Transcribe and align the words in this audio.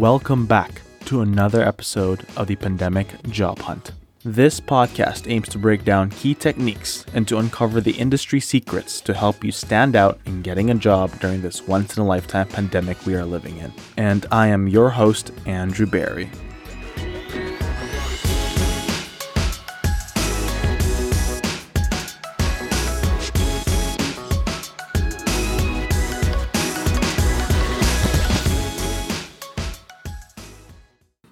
Welcome 0.00 0.46
back 0.46 0.80
to 1.04 1.20
another 1.20 1.62
episode 1.62 2.24
of 2.34 2.46
the 2.46 2.56
Pandemic 2.56 3.22
Job 3.24 3.58
Hunt. 3.58 3.92
This 4.24 4.58
podcast 4.58 5.30
aims 5.30 5.46
to 5.50 5.58
break 5.58 5.84
down 5.84 6.08
key 6.08 6.34
techniques 6.34 7.04
and 7.12 7.28
to 7.28 7.36
uncover 7.36 7.82
the 7.82 7.92
industry 7.92 8.40
secrets 8.40 9.02
to 9.02 9.12
help 9.12 9.44
you 9.44 9.52
stand 9.52 9.96
out 9.96 10.18
in 10.24 10.40
getting 10.40 10.70
a 10.70 10.74
job 10.74 11.12
during 11.20 11.42
this 11.42 11.68
once 11.68 11.98
in 11.98 12.02
a 12.02 12.06
lifetime 12.06 12.48
pandemic 12.48 13.04
we 13.04 13.14
are 13.14 13.26
living 13.26 13.58
in. 13.58 13.70
And 13.98 14.24
I 14.32 14.46
am 14.46 14.68
your 14.68 14.88
host, 14.88 15.32
Andrew 15.44 15.84
Barry. 15.84 16.30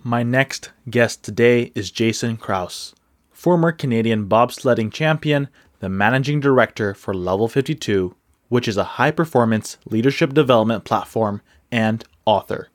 My 0.09 0.23
next 0.23 0.71
guest 0.89 1.23
today 1.23 1.71
is 1.75 1.91
Jayson 1.91 2.39
Krause, 2.39 2.95
former 3.31 3.73
Canadian 3.73 4.27
bobsledding 4.27 4.91
champion, 4.91 5.51
the 5.81 5.91
managing 5.91 6.41
director 6.41 6.95
for 6.95 7.13
Level 7.13 7.47
52, 7.47 8.17
which 8.49 8.67
is 8.67 8.79
a 8.79 8.97
high 8.97 9.11
performance 9.11 9.77
leadership 9.85 10.33
development 10.33 10.85
platform, 10.85 11.43
and 11.71 12.05
author. 12.25 12.71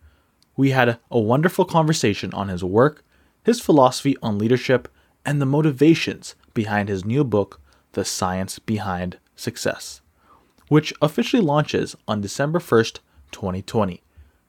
We 0.56 0.70
had 0.70 1.00
a 1.09 1.20
wonderful 1.20 1.66
conversation 1.66 2.32
on 2.36 2.50
his 2.50 2.64
work, 2.64 3.04
his 3.44 3.59
philosophy 3.59 4.16
on 4.22 4.38
leadership, 4.38 4.88
and 5.26 5.42
the 5.42 5.48
motivations 5.48 6.36
behind 6.54 6.88
his 6.88 7.04
new 7.04 7.23
book, 7.23 7.59
The 7.94 8.06
Science 8.06 8.59
Behind 8.59 9.18
Success, 9.36 10.02
which 10.68 10.94
officially 11.02 11.42
launches 11.42 11.95
on 12.08 12.22
December 12.22 12.59
1st, 12.59 13.00
2020. 13.31 14.03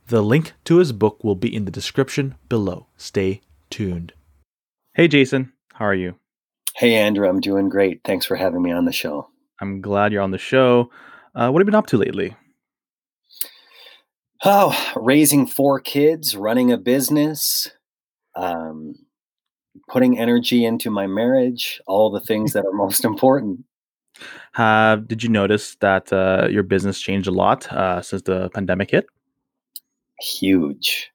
The 0.07 0.23
link 0.23 0.53
to 0.65 0.79
his 0.79 0.93
book 0.93 1.25
will 1.25 1.35
be 1.35 1.55
in 1.55 1.65
the 1.65 1.71
description 1.71 2.35
below. 2.51 2.89
Stay 2.99 3.41
tuned. 3.71 4.13
Hey, 4.95 5.09
Jayson, 5.09 5.53
how 5.73 5.87
are 5.87 5.95
you? 5.95 6.17
Hey, 6.77 6.95
Andrew, 6.95 7.27
I'm 7.27 7.41
doing 7.41 7.71
great. 7.71 8.03
Thanks 8.05 8.27
for 8.27 8.37
having 8.37 8.61
me 8.63 8.71
on 8.71 8.85
the 8.85 8.93
show. 8.93 9.29
I'm 9.63 9.81
glad 9.81 10.13
you're 10.13 10.21
on 10.21 10.31
the 10.31 10.39
show. 10.39 10.91
Uh, 11.35 11.49
what 11.51 11.61
have 11.61 11.67
you 11.67 11.71
been 11.71 11.75
up 11.75 11.87
to 11.87 11.97
lately? 11.97 12.37
Oh, 14.45 14.77
raising 14.95 15.47
four 15.47 15.81
kids, 15.81 16.37
running 16.37 16.71
a 16.71 16.77
business, 16.77 17.71
um, 18.37 18.97
putting 19.89 20.19
energy 20.19 20.67
into 20.67 20.91
my 20.91 21.07
marriage, 21.07 21.81
all 21.87 22.11
the 22.11 22.21
things 22.21 22.53
that 22.53 22.67
are 22.67 22.73
most 22.73 23.07
important. 23.07 23.65
Have 24.53 25.09
did 25.09 25.23
you 25.23 25.31
notice 25.31 25.77
that 25.77 26.13
uh, 26.13 26.49
your 26.51 26.63
business 26.63 27.01
changed 27.01 27.27
a 27.27 27.33
lot 27.33 27.73
uh, 27.73 28.03
since 28.03 28.21
the 28.23 28.51
pandemic 28.51 28.91
hit? 28.91 29.07
Huge. 30.21 31.11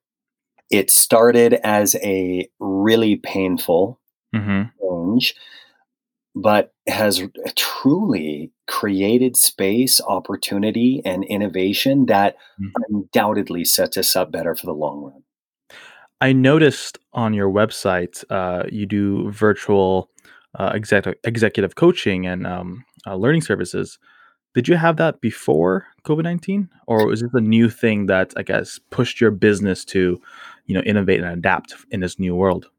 It 0.70 0.92
started 0.92 1.54
as 1.64 1.96
a 1.96 2.48
really 2.60 3.16
painful 3.18 4.00
Mm-hmm. 4.36 4.70
change, 4.80 5.34
but 6.36 6.72
has 6.88 7.28
truly 7.56 8.52
created 8.68 9.36
space, 9.36 10.00
opportunity, 10.08 11.02
and 11.04 11.24
innovation 11.24 12.06
that 12.06 12.36
Mhm. 12.62 12.72
undoubtedly 12.90 13.66
sets 13.66 13.98
us 13.98 14.16
up 14.16 14.32
better 14.32 14.54
for 14.56 14.68
the 14.68 14.74
long 14.74 15.02
run. 15.04 15.24
I 16.22 16.32
noticed 16.34 17.00
on 17.14 17.34
your 17.34 17.50
website 17.50 18.24
uh, 18.30 18.66
you 18.72 18.86
do 18.86 19.32
virtual 19.32 20.12
uh, 20.60 20.72
exec- 20.76 21.18
executive 21.24 21.76
coaching 21.76 22.26
and 22.28 22.46
um, 22.46 22.84
uh, 23.08 23.16
learning 23.16 23.42
services. 23.42 23.98
Did 24.56 24.68
you 24.68 24.76
have 24.76 24.98
that 24.98 25.22
before 25.22 25.86
COVID 26.04 26.24
nineteen, 26.24 26.70
or 26.88 27.08
was 27.08 27.22
this 27.22 27.34
a 27.34 27.42
new 27.42 27.70
thing 27.70 28.08
that 28.08 28.34
I 28.36 28.44
guess 28.44 28.80
pushed 28.90 29.22
your 29.22 29.32
business 29.32 29.86
to, 29.86 30.20
you 30.66 30.76
know, 30.76 30.82
innovate 30.82 31.22
and 31.22 31.30
adapt 31.32 31.76
in 31.92 32.00
this 32.00 32.20
new 32.20 32.36
world? 32.36 32.70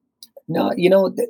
No, 0.49 0.73
you 0.77 0.91
know, 0.91 1.11
th- 1.11 1.29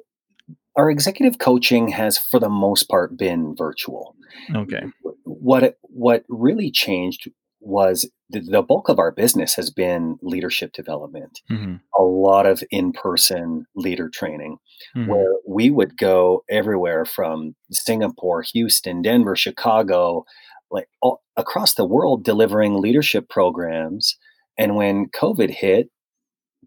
our 0.77 0.91
executive 0.91 1.39
coaching 1.39 1.89
has, 1.89 2.17
for 2.17 2.41
the 2.41 2.49
most 2.49 2.89
part, 2.89 3.17
been 3.17 3.55
virtual. 3.57 4.17
Okay. 4.55 4.83
what 5.25 5.79
what 5.83 6.25
really 6.29 6.71
changed 6.71 7.31
was 7.61 8.09
the, 8.31 8.41
the 8.41 8.63
bulk 8.63 8.89
of 8.89 8.99
our 8.99 9.11
business 9.13 9.55
has 9.55 9.71
been 9.71 10.19
leadership 10.23 10.73
development 10.73 11.41
hmm 11.49 11.77
a 11.99 12.03
lot 12.03 12.47
of 12.47 12.63
in-person 12.71 13.67
leader 13.75 14.09
training 14.09 14.57
hmm 14.95 15.09
where 15.09 15.35
we 15.47 15.71
would 15.71 15.97
go 15.97 16.45
everywhere 16.49 17.05
from 17.05 17.55
singapore 17.73 18.43
houston 18.43 19.03
denver 19.03 19.37
chicago 19.37 20.25
like 20.71 20.89
all, 21.03 21.23
across 21.37 21.75
the 21.75 21.85
world 21.85 22.25
delivering 22.25 22.81
leadership 22.81 23.29
programs 23.29 24.17
and 24.57 24.77
when 24.77 25.07
covid 25.09 25.51
hit 25.51 25.91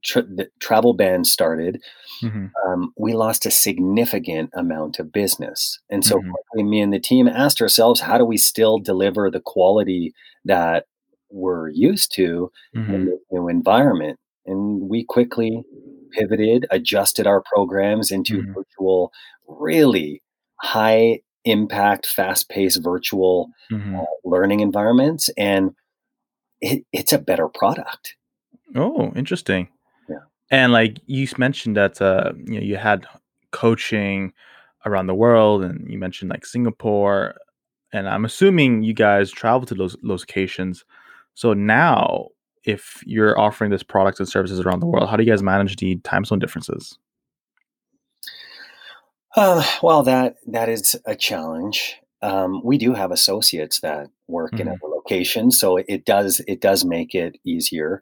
tra- 0.04 0.24
the 0.24 0.50
travel 0.60 0.94
ban 0.94 1.24
started 1.24 1.82
hmm 2.22 2.48
um, 2.68 2.94
we 2.98 3.14
lost 3.14 3.46
a 3.46 3.52
significant 3.52 4.50
amount 4.54 5.00
of 5.00 5.12
business. 5.12 5.80
And 5.90 6.06
so 6.06 6.22
Mhm. 6.56 6.70
me 6.70 6.82
and 6.82 6.94
the 6.94 7.00
team 7.00 7.28
asked 7.28 7.62
ourselves, 7.62 8.00
how 8.00 8.18
do 8.18 8.26
we 8.26 8.38
still 8.38 8.78
deliver 8.78 9.30
the 9.30 9.42
quality 9.42 10.14
that 10.46 10.86
we're 11.34 11.70
used 11.70 12.14
to 12.16 12.52
in 12.88 13.02
hmm 13.02 13.06
this 13.06 13.20
new 13.32 13.50
environment? 13.50 14.20
And 14.46 14.90
we 14.90 15.06
quickly 15.06 15.64
pivoted, 16.12 16.68
adjusted 16.72 17.28
our 17.28 17.42
programs 17.54 18.12
into 18.12 18.44
Mhm. 18.44 18.54
virtual, 18.54 19.12
really 19.48 20.22
high 20.62 21.22
impact, 21.46 22.06
fast 22.08 22.50
paced 22.50 22.84
virtual 22.84 23.50
hmm 23.70 24.00
learning 24.24 24.62
environments. 24.62 25.30
And 25.38 25.72
it, 26.62 26.86
it's 26.94 27.14
a 27.14 27.20
better 27.20 27.48
product. 27.50 28.16
Oh, 28.76 29.12
interesting. 29.16 29.70
Yeah. 30.10 30.18
And 30.52 30.72
like 30.74 31.00
you 31.06 31.28
mentioned 31.38 31.78
that 31.78 32.02
uh, 32.02 32.34
you 32.38 32.56
know 32.56 32.66
you 32.66 32.78
had 32.78 33.06
coaching 33.52 34.34
around 34.86 35.08
the 35.08 35.16
world, 35.16 35.64
and 35.64 35.90
you 35.90 35.98
mentioned 36.00 36.32
like 36.32 36.46
Singapore, 36.46 37.36
and 37.94 38.08
I'm 38.10 38.26
assuming 38.26 38.84
you 38.84 38.94
guys 38.94 39.32
travel 39.32 39.66
to 39.68 39.76
those 39.76 39.96
locations. 40.04 40.86
So 41.36 41.54
now, 41.54 42.28
if 42.64 43.02
you're 43.06 43.40
offering 43.40 43.72
this 43.72 43.84
products 43.84 44.20
and 44.20 44.30
services 44.30 44.60
around 44.62 44.80
the 44.80 44.86
world, 44.86 45.10
how 45.10 45.18
do 45.18 45.24
you 45.24 45.30
guys 45.30 45.44
manage 45.44 45.76
the 45.78 45.98
time 45.98 46.26
zone 46.26 46.40
differences? 46.40 46.98
Uh, 49.36 49.64
well, 49.82 50.04
that 50.04 50.36
that 50.48 50.70
is 50.70 50.96
a 51.06 51.16
challenge. 51.16 51.98
Um, 52.22 52.62
we 52.64 52.78
do 52.78 52.94
have 52.94 53.12
associates 53.12 53.80
that 53.82 54.08
work 54.28 54.60
in 54.60 54.68
hmm 54.68 54.74
other 54.74 54.78
locations, 54.96 55.60
so 55.60 55.78
it 55.78 56.06
does 56.06 56.42
it 56.48 56.62
does 56.62 56.86
make 56.86 57.16
it 57.16 57.38
easier. 57.46 58.02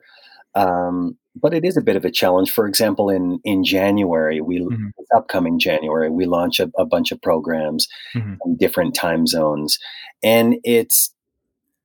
Um, 0.54 1.16
but 1.34 1.54
it 1.54 1.64
is 1.64 1.76
a 1.76 1.82
bit 1.82 1.96
of 1.96 2.04
a 2.04 2.10
challenge. 2.10 2.50
For 2.52 2.66
example, 2.66 3.08
in 3.08 3.40
in 3.44 3.64
January, 3.64 4.40
we 4.40 4.58
hmm 4.68 4.88
this 4.98 5.08
upcoming 5.16 5.58
January, 5.58 6.10
we 6.10 6.26
launch 6.26 6.60
a, 6.60 6.70
a 6.76 6.84
bunch 6.84 7.12
of 7.12 7.22
programs 7.22 7.88
hmm 8.14 8.34
in 8.44 8.56
different 8.56 8.94
time 8.94 9.26
zones, 9.26 9.78
and 10.22 10.56
it's 10.64 11.11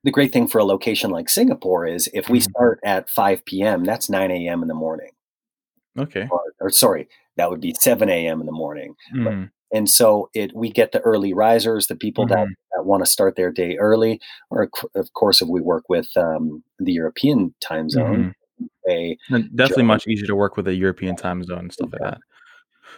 the 0.08 0.12
great 0.12 0.32
thing 0.32 0.48
for 0.48 0.60
a 0.60 0.64
location 0.64 1.12
like 1.12 1.28
Singapore 1.30 1.86
is 1.86 2.10
if 2.14 2.30
we 2.30 2.40
hmm 2.40 2.46
start 2.50 2.80
at 2.86 3.10
5 3.10 3.44
p.m., 3.44 3.84
that's 3.84 4.10
9 4.10 4.32
a.m. 4.32 4.62
in 4.62 4.70
the 4.70 4.74
morning, 4.74 5.12
Okay. 5.98 6.28
or, 6.32 6.42
or 6.62 6.70
sorry, 6.70 7.10
that 7.36 7.50
would 7.50 7.60
be 7.60 7.76
7 7.80 8.10
a.m. 8.10 8.40
in 8.40 8.46
the 8.46 8.52
morning 8.52 8.96
hmm 9.12 9.44
and 9.74 9.90
so 9.90 10.30
it 10.34 10.56
we 10.56 10.72
get 10.72 10.94
the 10.94 11.02
early 11.02 11.34
risers 11.34 11.88
the 11.88 11.96
people 11.96 12.26
that, 12.26 12.38
hmm 12.38 12.54
that 12.74 12.86
want 12.86 13.04
to 13.04 13.10
start 13.12 13.36
their 13.36 13.52
day 13.52 13.76
early 13.78 14.18
or 14.50 14.70
of 14.96 15.12
course 15.14 15.42
if 15.42 15.50
we 15.50 15.60
work 15.60 15.84
with 15.90 16.08
um, 16.16 16.64
the 16.80 16.94
european 16.94 17.54
time 17.60 17.90
zone 17.90 18.24
hmm 18.24 18.30
they 18.86 19.18
definitely 19.56 19.84
join 19.84 19.88
much 19.88 20.08
easier 20.08 20.28
to 20.28 20.36
work 20.36 20.58
with 20.58 20.68
a 20.68 20.74
European 20.74 21.16
time 21.16 21.44
zone 21.44 21.60
and 21.60 21.74
stuff 21.74 21.90
like 21.92 22.02
that. 22.02 22.18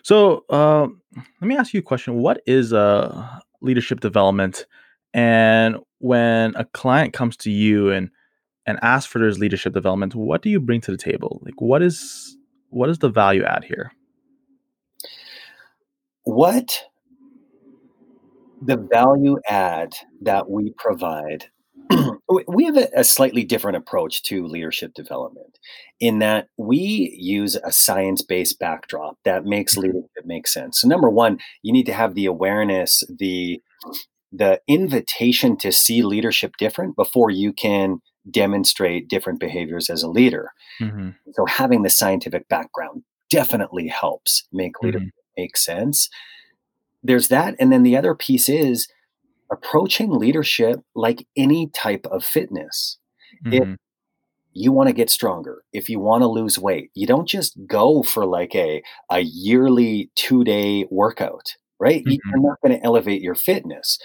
So, 0.03 0.45
uh, 0.49 0.87
let 1.15 1.47
me 1.47 1.57
ask 1.57 1.73
you 1.73 1.79
a 1.79 1.83
question. 1.83 2.15
What 2.15 2.41
is 2.45 2.71
uh, 2.71 3.39
leadership 3.61 3.99
development? 3.99 4.65
And 5.13 5.77
when 5.99 6.55
a 6.55 6.65
client 6.65 7.13
comes 7.13 7.37
to 7.37 7.51
you 7.51 7.91
and 7.91 8.09
and 8.65 8.79
asks 8.81 9.11
for 9.11 9.19
this 9.19 9.39
leadership 9.39 9.73
development, 9.73 10.15
what 10.15 10.41
do 10.41 10.49
you 10.49 10.59
bring 10.59 10.81
to 10.81 10.91
the 10.91 10.97
table? 10.97 11.41
Like, 11.43 11.59
what 11.61 11.81
is 11.81 12.37
what 12.69 12.89
is 12.89 12.99
the 12.99 13.09
value 13.09 13.43
add 13.43 13.63
here? 13.63 13.91
what 16.23 16.83
the 18.61 18.77
value 18.91 19.37
add 19.47 19.93
that 20.21 20.49
we 20.49 20.73
provide 20.77 21.45
we 22.47 22.65
have 22.65 22.77
a, 22.77 22.87
a 22.95 23.03
slightly 23.03 23.43
different 23.43 23.77
approach 23.77 24.21
to 24.23 24.45
leadership 24.45 24.93
development 24.93 25.57
in 25.99 26.19
that 26.19 26.47
we 26.57 27.15
use 27.17 27.55
a 27.55 27.71
science-based 27.71 28.59
backdrop 28.59 29.17
that 29.23 29.45
makes 29.45 29.75
Mhm, 29.75 29.83
leadership 29.83 30.25
make 30.25 30.47
sense 30.47 30.81
so 30.81 30.87
number 30.87 31.09
one 31.09 31.39
you 31.63 31.73
need 31.73 31.85
to 31.85 31.93
have 31.93 32.13
the 32.15 32.25
awareness 32.25 33.03
the 33.17 33.59
the 34.31 34.61
invitation 34.67 35.57
to 35.57 35.71
see 35.71 36.03
leadership 36.03 36.57
different 36.57 36.95
before 36.95 37.29
you 37.31 37.53
can 37.53 37.99
demonstrate 38.29 39.09
different 39.09 39.39
behaviors 39.39 39.89
as 39.89 40.03
a 40.03 40.09
leader. 40.09 40.51
mhm, 40.79 41.15
So 41.33 41.45
having 41.45 41.83
the 41.83 41.89
scientific 41.89 42.47
background 42.49 43.03
definitely 43.29 43.87
helps 43.87 44.47
make 44.51 44.81
leadership 44.81 45.03
mhm, 45.03 45.11
make 45.37 45.57
sense. 45.57 46.09
There's 47.03 47.29
that. 47.29 47.55
And 47.59 47.71
then 47.71 47.83
the 47.83 47.97
other 47.97 48.15
piece 48.15 48.49
is 48.49 48.87
approaching 49.51 50.11
leadership 50.11 50.79
like 50.95 51.27
any 51.37 51.69
type 51.69 52.05
of 52.11 52.25
fitness. 52.25 52.99
If 53.51 53.63
mhm, 53.63 53.75
you 54.53 54.71
want 54.71 54.87
to 54.89 54.93
get 54.93 55.09
stronger, 55.09 55.63
if 55.73 55.89
you 55.89 55.99
want 55.99 56.23
to 56.23 56.27
lose 56.27 56.59
weight, 56.59 56.91
you 56.95 57.07
don't 57.07 57.27
just 57.27 57.57
go 57.67 58.03
for 58.03 58.25
like 58.25 58.55
a, 58.55 58.81
a 59.11 59.19
yearly 59.21 60.11
two 60.15 60.43
day 60.43 60.85
workout, 60.91 61.55
right? 61.79 62.03
Mhm. 62.05 62.17
You're 62.25 62.41
not 62.41 62.61
going 62.61 62.77
to 62.77 62.85
elevate 62.85 63.21
your 63.21 63.35
fitness. 63.35 63.97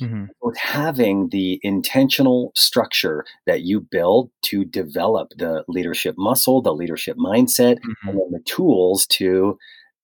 Mhm. 0.00 0.28
With 0.42 0.56
having 0.56 1.28
the 1.30 1.60
intentional 1.62 2.52
structure 2.54 3.24
that 3.46 3.62
you 3.62 3.80
build 3.80 4.30
to 4.42 4.64
develop 4.64 5.28
the 5.36 5.64
leadership 5.68 6.14
muscle, 6.18 6.62
the 6.62 6.74
leadership 6.74 7.16
mindset, 7.16 7.78
and 7.82 7.96
Mhm. 8.04 8.18
then 8.18 8.30
the 8.32 8.42
tools 8.44 9.06
to 9.08 9.58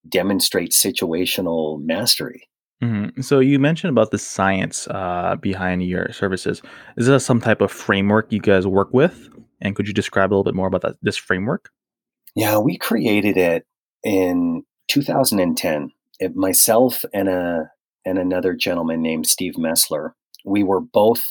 demonstrate 0.08 0.72
situational 0.72 1.82
mastery. 1.82 2.48
Mhm. 2.82 3.24
So 3.24 3.40
you 3.40 3.58
mentioned 3.58 3.90
about 3.90 4.10
the 4.12 4.18
science 4.18 4.86
uh, 4.88 5.36
behind 5.40 5.82
your 5.82 6.12
services. 6.12 6.62
Is 6.96 7.06
that 7.06 7.20
some 7.20 7.40
type 7.40 7.60
of 7.60 7.72
framework 7.72 8.30
you 8.32 8.40
guys 8.40 8.66
work 8.66 8.92
with? 8.92 9.28
And 9.60 9.74
could 9.74 9.88
you 9.88 9.94
describe 9.94 10.30
a 10.30 10.32
little 10.32 10.44
bit 10.44 10.54
more 10.54 10.68
about 10.68 10.82
that 10.82 10.96
this 11.02 11.16
framework? 11.16 11.70
Yeah, 12.36 12.58
we 12.58 12.78
created 12.78 13.36
it 13.36 13.66
in 14.04 14.62
2010. 14.86 15.90
It, 16.20 16.34
myself 16.36 17.04
and 17.14 17.28
a 17.28 17.70
and 18.04 18.18
another 18.18 18.54
gentleman 18.54 19.02
named 19.02 19.26
Steve 19.26 19.54
Mesler. 19.54 20.12
We 20.44 20.62
were 20.62 20.80
both 20.80 21.24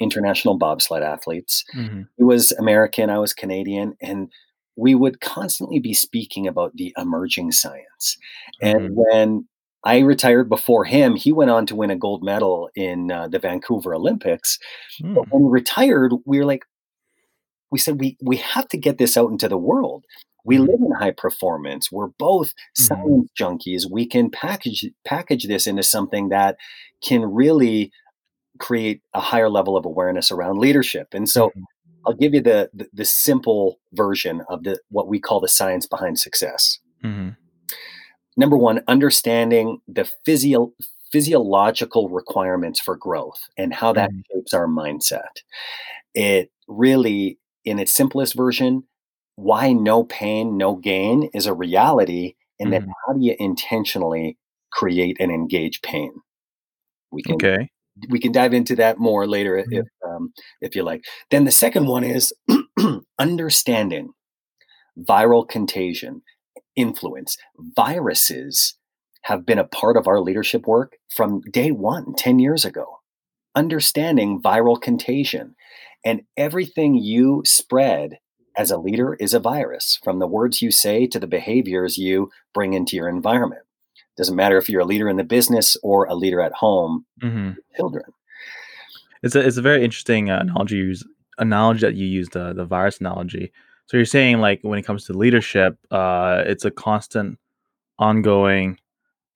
international 0.00 0.56
bobsled 0.58 1.02
athletes. 1.02 1.64
Mhm. 1.74 2.08
He 2.16 2.24
was 2.24 2.52
American, 2.52 3.10
I 3.10 3.18
was 3.18 3.32
Canadian, 3.32 3.94
and 4.02 4.30
we 4.76 4.94
would 4.94 5.20
constantly 5.20 5.78
be 5.78 5.94
speaking 5.94 6.46
about 6.48 6.72
the 6.74 6.92
emerging 6.98 7.52
science. 7.52 8.18
And 8.60 8.90
Mhm. 8.90 8.94
when 8.94 9.48
I 9.84 9.98
retired 10.00 10.48
before 10.48 10.84
him, 10.84 11.14
he 11.14 11.30
went 11.32 11.50
on 11.50 11.66
to 11.66 11.76
win 11.76 11.90
a 11.90 11.96
gold 11.96 12.24
medal 12.24 12.70
in 12.74 13.12
uh, 13.12 13.28
the 13.28 13.38
Vancouver 13.38 13.94
Olympics. 13.94 14.58
But 15.14 15.24
Mm. 15.24 15.26
when 15.30 15.42
he 15.44 15.48
retired, 15.50 16.12
we 16.26 16.38
were 16.38 16.44
like, 16.46 16.64
we 17.70 17.78
said 17.78 18.00
we 18.00 18.16
we 18.22 18.36
have 18.38 18.68
to 18.68 18.76
get 18.78 18.98
this 18.98 19.16
out 19.16 19.30
into 19.30 19.48
the 19.48 19.58
world. 19.58 20.04
We 20.44 20.56
Mhm. 20.58 20.66
live 20.68 20.80
in 20.80 20.92
high 20.92 21.10
performance. 21.12 21.90
We're 21.90 22.08
both 22.18 22.48
Mhm. 22.48 22.86
science 22.86 23.30
junkies. 23.38 23.90
We 23.90 24.06
can 24.06 24.30
package 24.30 24.86
package 25.04 25.46
this 25.46 25.66
into 25.66 25.82
something 25.82 26.28
that 26.30 26.56
can 27.02 27.22
really 27.24 27.90
create 28.58 29.00
a 29.14 29.20
higher 29.20 29.50
level 29.50 29.76
of 29.76 29.84
awareness 29.84 30.30
around 30.30 30.58
leadership. 30.58 31.08
And 31.12 31.28
so 31.28 31.48
Mhm. 31.50 31.62
I'll 32.06 32.14
give 32.14 32.34
you 32.34 32.40
the 32.40 32.70
the, 32.74 32.88
the 32.92 33.04
simple 33.04 33.80
version 33.92 34.42
of 34.48 34.62
the 34.64 34.78
what 34.90 35.08
we 35.08 35.18
call 35.18 35.40
the 35.40 35.48
science 35.48 35.86
behind 35.86 36.18
success. 36.18 36.78
Mhm. 37.02 37.36
Number 38.36 38.56
one, 38.56 38.82
understanding 38.88 39.80
the 39.88 40.10
physio- 40.24 40.72
physiological 41.12 42.08
requirements 42.08 42.80
for 42.80 42.96
growth 42.96 43.48
and 43.56 43.72
how 43.72 43.92
that 43.92 44.10
Mhm. 44.10 44.22
shapes 44.32 44.52
our 44.54 44.66
mindset. 44.66 45.42
It 46.14 46.50
really, 46.68 47.38
in 47.64 47.78
its 47.78 47.92
simplest 47.92 48.34
version, 48.34 48.84
why 49.36 49.72
no 49.72 50.04
pain, 50.04 50.56
no 50.56 50.76
gain 50.76 51.30
is 51.34 51.46
a 51.46 51.54
reality, 51.54 52.34
and 52.60 52.72
then 52.72 52.82
Mhm. 52.82 52.92
how 53.06 53.12
do 53.14 53.20
you 53.20 53.36
intentionally 53.38 54.38
create 54.72 55.16
and 55.20 55.30
engage 55.32 55.82
pain? 55.82 56.12
We 57.10 57.22
can 57.22 57.36
Okay. 57.36 57.70
we 58.10 58.18
can 58.20 58.32
dive 58.32 58.54
into 58.54 58.76
that 58.76 58.98
more 58.98 59.26
later 59.26 59.56
Mhm. 59.66 59.68
if 59.78 59.86
um, 60.06 60.32
if 60.60 60.76
you 60.76 60.82
like. 60.84 61.04
Then 61.30 61.44
the 61.44 61.52
second 61.52 61.86
one 61.86 62.04
is 62.04 62.32
understanding 63.18 64.10
viral 64.98 65.48
contagion, 65.48 66.22
influence. 66.76 67.36
Viruses 67.76 68.76
have 69.22 69.46
been 69.46 69.58
a 69.58 69.64
part 69.68 69.96
of 69.96 70.06
our 70.08 70.20
leadership 70.20 70.66
work 70.66 70.96
from 71.10 71.40
day 71.52 71.70
one, 71.72 72.14
10 72.16 72.38
years 72.38 72.64
ago. 72.64 73.00
Understanding 73.56 74.40
viral 74.42 74.80
contagion 74.80 75.54
and 76.04 76.22
everything 76.36 76.94
you 76.96 77.42
spread 77.46 78.18
as 78.56 78.70
a 78.70 78.78
leader 78.78 79.14
is 79.14 79.34
a 79.34 79.40
virus 79.40 79.98
from 80.04 80.18
the 80.18 80.26
words 80.26 80.62
you 80.62 80.70
say 80.70 81.06
to 81.08 81.18
the 81.18 81.26
behaviors 81.26 81.98
you 81.98 82.30
bring 82.52 82.72
into 82.74 82.96
your 82.96 83.08
environment. 83.08 83.62
Doesn't 84.16 84.36
matter 84.36 84.56
if 84.58 84.68
you're 84.68 84.82
a 84.82 84.86
leader 84.86 85.08
in 85.08 85.16
the 85.16 85.24
business 85.24 85.76
or 85.82 86.04
a 86.06 86.14
leader 86.14 86.40
at 86.40 86.52
home, 86.52 87.04
Mhm. 87.20 87.56
children. 87.76 88.04
It's 89.22 89.34
a 89.34 89.40
it's 89.40 89.56
a 89.56 89.62
very 89.62 89.82
interesting 89.84 90.30
uh, 90.30 90.38
analogy 90.40 90.76
you 90.76 90.84
use 90.84 91.04
analogy 91.38 91.80
that 91.80 91.94
you 91.94 92.06
use 92.06 92.28
the 92.28 92.52
the 92.52 92.64
virus 92.64 93.00
analogy. 93.00 93.52
So 93.86 93.96
you're 93.96 94.06
saying 94.06 94.38
like 94.38 94.60
when 94.62 94.78
it 94.78 94.82
comes 94.86 95.04
to 95.06 95.12
leadership, 95.12 95.78
uh, 95.90 96.42
it's 96.46 96.64
a 96.64 96.70
constant, 96.70 97.38
ongoing, 97.98 98.78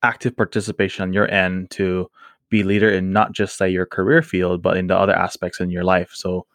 active 0.03 0.35
participation 0.35 1.03
on 1.03 1.13
your 1.13 1.29
end 1.31 1.69
to 1.71 2.09
be 2.49 2.63
leader 2.63 2.89
in 2.89 3.11
not 3.11 3.31
just 3.31 3.57
say 3.57 3.69
your 3.69 3.85
career 3.85 4.21
field, 4.21 4.61
but 4.61 4.77
in 4.77 4.87
the 4.87 4.97
other 4.97 5.13
aspects 5.15 5.59
in 5.59 5.69
your 5.69 5.83
life. 5.83 6.11
So 6.13 6.45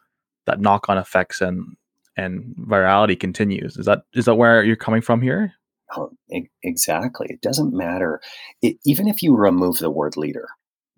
that 0.45 0.59
knock 0.59 0.89
on 0.89 0.97
effects 0.97 1.41
and 1.41 1.75
and 2.17 2.55
virality 2.59 3.19
continues. 3.19 3.77
Is 3.77 3.85
that 3.85 4.03
is 4.13 4.25
that 4.25 4.35
where 4.35 4.63
you're 4.63 4.75
coming 4.75 5.01
from 5.01 5.21
here? 5.21 5.53
Oh, 5.95 6.11
e- 6.31 6.47
exactly. 6.63 7.27
It 7.29 7.41
doesn't 7.41 7.73
matter. 7.73 8.19
It, 8.61 8.77
even 8.85 9.07
if 9.07 9.21
you 9.21 9.35
remove 9.35 9.77
the 9.79 9.91
word 9.91 10.17
leader, 10.17 10.47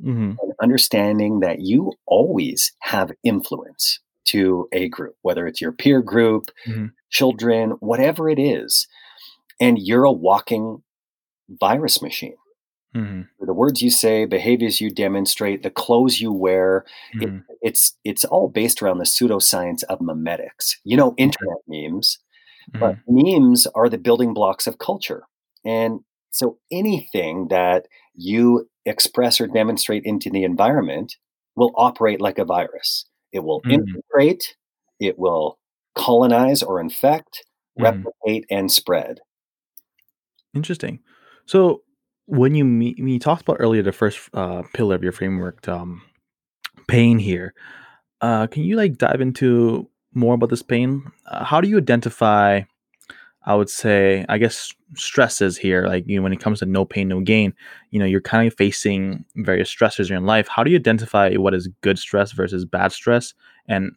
hmm 0.01 0.33
understanding 0.59 1.39
that 1.41 1.59
you 1.61 1.93
always 2.07 2.71
have 2.79 3.11
influence 3.23 3.99
to 4.25 4.67
a 4.71 4.89
group, 4.89 5.15
whether 5.21 5.45
it's 5.45 5.61
your 5.61 5.71
peer 5.71 6.01
group, 6.01 6.45
Mhm. 6.65 6.91
children, 7.11 7.71
whatever 7.79 8.27
it 8.27 8.39
is, 8.39 8.87
and 9.59 9.77
you're 9.79 10.03
a 10.03 10.11
walking 10.11 10.81
virus 11.47 12.01
machine. 12.01 12.35
Hmm 12.94 13.22
The 13.39 13.54
words 13.54 13.81
you 13.81 13.89
say, 13.92 14.25
behaviors 14.25 14.81
you 14.81 14.89
demonstrate, 14.89 15.63
the 15.63 15.69
clothes 15.69 16.19
you 16.19 16.31
wear, 16.34 16.86
it, 17.19 17.30
hmm 17.30 17.39
it's 17.62 17.95
it's 18.04 18.25
all 18.25 18.50
based 18.50 18.81
around 18.81 18.98
the 19.00 19.06
pseudoscience 19.06 19.84
of 19.86 20.00
memetics. 20.00 20.75
You 20.84 20.98
know, 20.98 21.13
internet 21.18 21.57
memes, 21.68 22.18
but 22.80 22.95
memes 23.07 23.68
are 23.75 23.89
the 23.89 23.98
building 24.00 24.34
blocks 24.34 24.68
of 24.68 24.80
culture. 24.80 25.24
And 25.66 26.01
so 26.31 26.60
anything 26.72 27.48
that 27.50 27.88
you 28.16 28.69
express 28.86 29.42
or 29.42 29.48
demonstrate 29.48 30.04
into 30.06 30.30
the 30.30 30.44
environment 30.44 31.16
will 31.56 31.74
operate 31.78 32.22
like 32.22 32.39
a 32.39 32.45
virus. 32.45 33.06
It 33.34 33.44
will 33.44 33.63
Mhm. 33.63 33.98
infiltrate, 34.16 34.56
it 35.00 35.19
will 35.19 35.60
colonize 35.95 36.63
or 36.63 36.81
infect, 36.81 37.45
Mhm. 37.78 38.07
replicate, 38.25 38.45
and 38.51 38.72
spread. 38.72 39.19
Interesting. 40.54 41.00
So 41.45 41.84
when 42.27 42.56
you 42.56 42.65
when 42.65 43.07
you 43.07 43.19
talked 43.19 43.41
about 43.41 43.57
earlier 43.59 43.81
the 43.81 43.91
first 43.91 44.29
uh, 44.33 44.63
pillar 44.74 44.95
of 44.95 45.03
your 45.03 45.12
framework, 45.12 45.68
um, 45.68 46.01
pain 46.88 47.18
here. 47.19 47.53
Uh, 48.21 48.48
can 48.48 48.63
you 48.63 48.75
like 48.75 48.98
dive 48.98 49.22
into 49.22 49.89
more 50.13 50.36
about 50.36 50.50
this 50.50 50.63
pain? 50.63 51.12
Uh, 51.25 51.43
how 51.43 51.62
do 51.62 51.67
you 51.67 51.77
identify? 51.77 52.62
I 53.46 53.55
would 53.55 53.69
say, 53.69 54.25
I 54.27 54.39
guess, 54.39 54.74
stresses 54.96 55.57
here. 55.57 55.88
Like 55.88 56.03
you 56.05 56.17
know, 56.17 56.24
when 56.24 56.34
it 56.34 56.41
comes 56.41 56.60
to 56.60 56.65
no 56.65 56.84
pain, 56.84 57.07
no 57.07 57.22
gain. 57.22 57.53
You 57.91 58.00
know, 58.00 58.05
you're 58.05 58.19
kind 58.19 58.46
of 58.46 58.53
facing 58.53 59.24
various 59.38 59.74
stressors 59.74 60.10
in 60.10 60.17
your 60.17 60.19
life. 60.19 60.50
How 60.50 60.63
do 60.63 60.72
you 60.72 60.77
identify 60.77 61.34
what 61.36 61.53
is 61.53 61.69
good 61.81 61.98
stress 61.98 62.34
versus 62.34 62.65
bad 62.65 62.91
stress, 62.91 63.34
and 63.67 63.93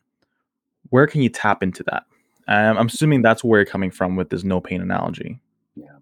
where 0.91 1.09
can 1.09 1.21
you 1.21 1.29
tap 1.29 1.65
into 1.65 1.83
that? 1.85 2.05
I'm 2.47 2.87
assuming 2.87 3.23
that's 3.23 3.45
where 3.45 3.61
you're 3.61 3.67
coming 3.67 3.91
from 3.93 4.17
with 4.17 4.31
this 4.31 4.43
no 4.43 4.61
pain 4.61 4.81
analogy. 4.81 5.41
Yeah. 5.77 5.99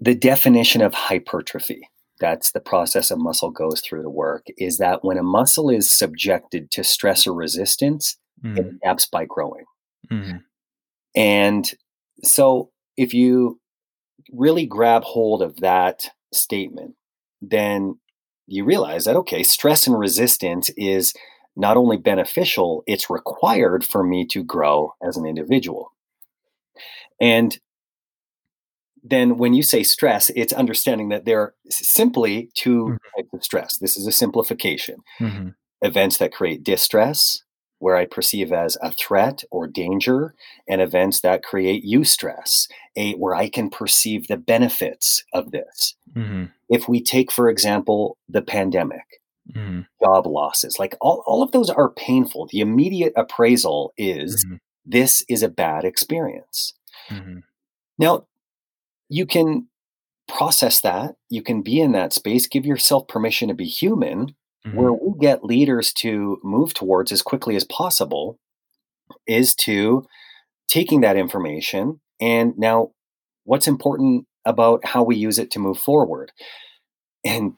The 0.00 0.14
definition 0.14 0.82
of 0.82 0.94
hypertrophy, 0.94 1.88
that's 2.20 2.52
the 2.52 2.60
process 2.60 3.10
a 3.10 3.16
muscle 3.16 3.50
goes 3.50 3.80
through 3.82 4.02
to 4.02 4.10
work, 4.10 4.46
is 4.56 4.78
that 4.78 5.04
when 5.04 5.18
a 5.18 5.22
muscle 5.22 5.70
is 5.70 5.90
subjected 5.90 6.70
to 6.72 6.84
stress 6.84 7.26
or 7.26 7.34
resistance, 7.34 8.16
it 8.56 8.66
Mhm, 8.66 8.78
adapts 8.82 9.06
by 9.06 9.26
growing. 9.26 9.64
mhm, 10.10 10.44
And 11.14 11.70
so 12.24 12.70
if 12.96 13.14
you 13.14 13.60
really 14.32 14.66
grab 14.66 15.02
hold 15.04 15.42
of 15.42 15.56
that 15.56 16.10
statement, 16.32 16.94
then 17.42 17.98
you 18.46 18.64
realize 18.64 19.04
that, 19.04 19.16
okay, 19.16 19.42
stress 19.42 19.86
and 19.86 19.98
resistance 19.98 20.70
is 20.76 21.14
not 21.56 21.76
only 21.76 21.96
beneficial, 21.96 22.82
it's 22.86 23.10
required 23.10 23.84
for 23.84 24.02
me 24.04 24.26
to 24.28 24.42
grow 24.44 24.94
as 25.02 25.16
an 25.16 25.26
individual. 25.26 25.92
And 27.20 27.58
then 29.02 29.38
when 29.38 29.54
you 29.54 29.62
say 29.62 29.82
stress, 29.82 30.30
it's 30.36 30.52
understanding 30.52 31.08
that 31.10 31.24
there 31.24 31.40
are 31.40 31.54
simply 31.70 32.50
two 32.54 32.94
mhm, 32.94 32.98
types 33.16 33.28
of 33.32 33.44
stress. 33.44 33.78
This 33.78 33.96
is 33.96 34.06
a 34.06 34.12
simplification 34.12 34.96
mhm, 35.20 35.54
events 35.82 36.18
that 36.18 36.32
create 36.32 36.62
distress, 36.64 37.42
where 37.78 37.96
I 37.96 38.04
perceive 38.06 38.52
as 38.52 38.76
a 38.82 38.92
threat 38.92 39.42
or 39.50 39.66
danger, 39.66 40.34
and 40.68 40.80
events 40.82 41.20
that 41.22 41.42
create 41.42 41.84
eustress, 41.84 42.68
a, 42.96 43.12
where 43.14 43.34
I 43.34 43.48
can 43.48 43.70
perceive 43.70 44.28
the 44.28 44.36
benefits 44.36 45.24
of 45.32 45.50
this. 45.52 45.94
mhm, 46.14 46.52
If 46.68 46.88
we 46.88 47.02
take, 47.02 47.32
for 47.32 47.48
example, 47.50 48.16
the 48.28 48.42
pandemic, 48.42 49.04
mhm, 49.46 49.86
job 50.02 50.26
losses, 50.26 50.78
like 50.78 50.94
all, 51.00 51.22
all 51.26 51.42
of 51.42 51.52
those 51.52 51.70
are 51.70 51.90
painful. 51.90 52.48
The 52.50 52.60
immediate 52.60 53.12
appraisal 53.16 53.92
is 53.98 54.44
mhm, 54.44 54.58
this 54.84 55.22
is 55.28 55.42
a 55.42 55.48
bad 55.48 55.84
experience. 55.84 56.74
mhm, 57.10 57.42
Now, 57.98 58.26
you 59.10 59.26
can 59.26 59.68
process 60.28 60.80
that, 60.80 61.16
you 61.30 61.42
can 61.42 61.62
be 61.62 61.80
in 61.80 61.92
that 61.92 62.14
space, 62.14 62.46
give 62.46 62.66
yourself 62.66 63.08
permission 63.08 63.48
to 63.48 63.54
be 63.54 63.66
human. 63.66 64.34
Where 64.72 64.92
mhm, 64.92 64.98
we 65.02 65.18
get 65.20 65.44
leaders 65.44 65.92
to 65.94 66.38
move 66.44 66.74
towards 66.74 67.12
as 67.12 67.22
quickly 67.22 67.56
as 67.56 67.64
possible 67.64 68.38
is 69.26 69.54
to 69.56 70.04
taking 70.68 71.02
that 71.02 71.16
information 71.16 72.00
and 72.20 72.54
now 72.58 72.90
what's 73.44 73.68
important 73.68 74.26
about 74.44 74.84
how 74.86 75.02
we 75.02 75.16
use 75.16 75.38
it 75.38 75.50
to 75.52 75.58
move 75.58 75.78
forward. 75.78 76.32
And 77.24 77.54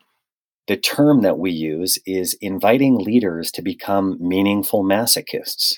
the 0.69 0.77
term 0.77 1.23
that 1.23 1.39
we 1.39 1.53
use 1.53 1.99
is 2.07 2.35
inviting 2.41 2.99
leaders 2.99 3.51
to 3.53 3.63
become 3.63 4.19
meaningful 4.21 4.85
masochists. 4.85 5.77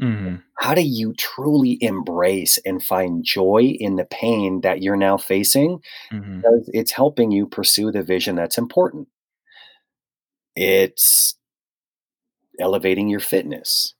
Mhm. 0.00 0.42
How 0.58 0.74
do 0.74 0.82
you 0.82 1.14
truly 1.14 1.78
embrace 1.82 2.58
and 2.64 2.82
find 2.82 3.24
joy 3.24 3.76
in 3.78 3.96
the 3.96 4.04
pain 4.06 4.60
that 4.62 4.82
you're 4.82 4.96
now 4.96 5.16
facing? 5.16 5.80
Mhm. 6.12 6.36
Because 6.42 6.70
it's 6.72 6.92
helping 6.92 7.30
you 7.30 7.46
pursue 7.46 7.90
the 7.92 8.02
vision 8.02 8.34
that's 8.36 8.58
important. 8.58 9.08
It's 10.56 11.36
elevating 12.60 13.08
your 13.08 13.20
fitness. 13.20 13.94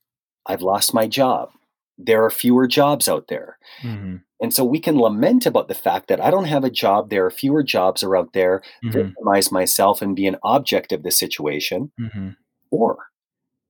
I've 0.46 0.62
lost 0.62 0.94
my 0.94 1.06
job. 1.06 1.50
There 1.98 2.24
are 2.24 2.30
fewer 2.30 2.66
jobs 2.66 3.08
out 3.08 3.28
there. 3.28 3.58
Mhm. 3.82 4.22
And 4.40 4.52
so 4.52 4.64
we 4.64 4.80
can 4.80 4.98
lament 5.00 5.46
about 5.46 5.68
the 5.68 5.74
fact 5.74 6.08
that 6.08 6.20
I 6.20 6.30
don't 6.30 6.44
have 6.44 6.64
a 6.64 6.70
job. 6.70 7.10
There 7.10 7.24
are 7.24 7.30
fewer 7.30 7.62
jobs 7.62 8.02
are 8.02 8.16
out 8.16 8.32
there, 8.32 8.62
Mhm. 8.84 8.92
victimize 8.92 9.50
myself 9.52 10.02
and 10.02 10.14
be 10.16 10.26
an 10.26 10.36
object 10.42 10.92
of 10.92 11.02
the 11.02 11.10
situation. 11.10 11.92
Mhm. 12.00 12.36
Or 12.70 12.98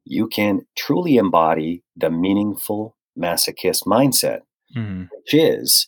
you 0.05 0.29
can 0.29 0.61
truly 0.77 1.17
embody 1.17 1.83
the 1.97 2.11
meaningful 2.11 2.97
masochist 3.19 3.85
mindset, 3.85 4.41
Mhm. 4.77 5.09
which 5.13 5.35
is 5.35 5.87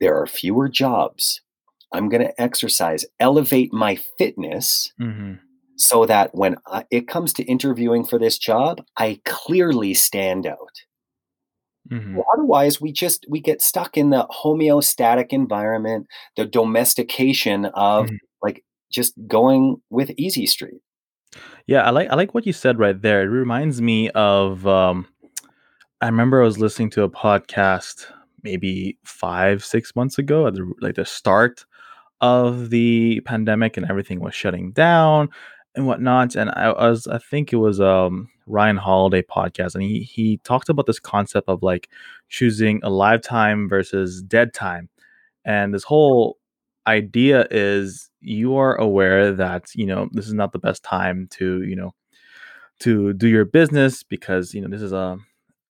there 0.00 0.16
are 0.20 0.26
fewer 0.26 0.68
jobs. 0.68 1.40
I'm 1.92 2.08
going 2.08 2.22
to 2.22 2.40
exercise, 2.40 3.06
elevate 3.20 3.72
my 3.72 3.96
fitness 4.18 4.92
Mhm. 5.00 5.38
so 5.76 6.04
that 6.06 6.34
when 6.34 6.56
I, 6.66 6.84
it 6.90 7.08
comes 7.08 7.32
to 7.34 7.44
interviewing 7.44 8.04
for 8.04 8.18
this 8.18 8.38
job, 8.38 8.82
I 8.96 9.20
clearly 9.24 9.94
stand 9.94 10.46
out. 10.46 10.82
Mhm. 11.90 12.20
Otherwise, 12.34 12.80
we 12.80 12.90
just 12.92 13.24
we 13.28 13.40
get 13.40 13.62
stuck 13.62 13.96
in 13.96 14.10
the 14.10 14.26
homeostatic 14.42 15.28
environment, 15.30 16.06
the 16.36 16.44
domestication 16.44 17.66
of 17.66 18.06
Mhm. 18.06 18.18
like 18.42 18.64
just 18.90 19.14
going 19.28 19.76
with 19.90 20.10
easy 20.16 20.46
street. 20.46 20.80
Yeah, 21.66 21.82
I 21.82 21.90
like 21.90 22.08
I 22.10 22.14
like 22.14 22.34
what 22.34 22.46
you 22.46 22.52
said 22.52 22.78
right 22.78 23.00
there. 23.00 23.22
It 23.22 23.26
reminds 23.26 23.80
me 23.82 24.10
of 24.10 24.66
um 24.66 25.06
I 26.00 26.06
remember 26.06 26.42
I 26.42 26.46
was 26.46 26.58
listening 26.58 26.90
to 26.90 27.04
a 27.04 27.10
podcast 27.10 28.06
maybe 28.42 28.98
5, 29.04 29.64
6 29.64 29.96
months 29.96 30.18
ago 30.18 30.46
at 30.46 30.54
the 30.54 30.72
like 30.80 30.96
the 30.96 31.04
start 31.04 31.64
of 32.20 32.70
the 32.70 33.20
pandemic 33.26 33.76
and 33.76 33.86
everything 33.90 34.20
was 34.20 34.34
shutting 34.34 34.72
down 34.72 35.28
and 35.76 35.86
whatnot. 35.86 36.36
And 36.36 36.50
I, 36.50 36.70
I 36.70 36.90
was 36.90 37.06
I 37.08 37.18
think 37.18 37.52
it 37.52 37.56
was 37.56 37.80
um 37.80 38.28
Ryan 38.46 38.76
Holiday 38.78 39.22
podcast 39.22 39.74
and 39.74 39.84
he 39.84 40.00
he 40.02 40.38
talked 40.38 40.68
about 40.70 40.86
this 40.86 41.00
concept 41.00 41.48
of 41.48 41.62
like 41.62 41.88
choosing 42.30 42.80
a 42.84 42.90
live 42.90 43.22
time 43.22 43.68
versus 43.68 44.22
dead 44.22 44.54
time. 44.54 44.88
And 45.44 45.74
this 45.74 45.84
whole 45.84 46.38
idea 46.86 47.46
is 47.50 48.10
you 48.20 48.56
are 48.56 48.76
aware 48.76 49.32
that, 49.32 49.66
you 49.74 49.86
know, 49.86 50.08
this 50.12 50.26
is 50.26 50.34
not 50.34 50.52
the 50.52 50.58
best 50.58 50.82
time 50.82 51.28
to, 51.32 51.62
you 51.62 51.76
know, 51.76 51.94
to 52.80 53.12
do 53.14 53.28
your 53.28 53.44
business 53.44 54.02
because, 54.02 54.54
you 54.54 54.60
know, 54.60 54.68
this 54.68 54.82
is 54.82 54.92
a 54.92 55.18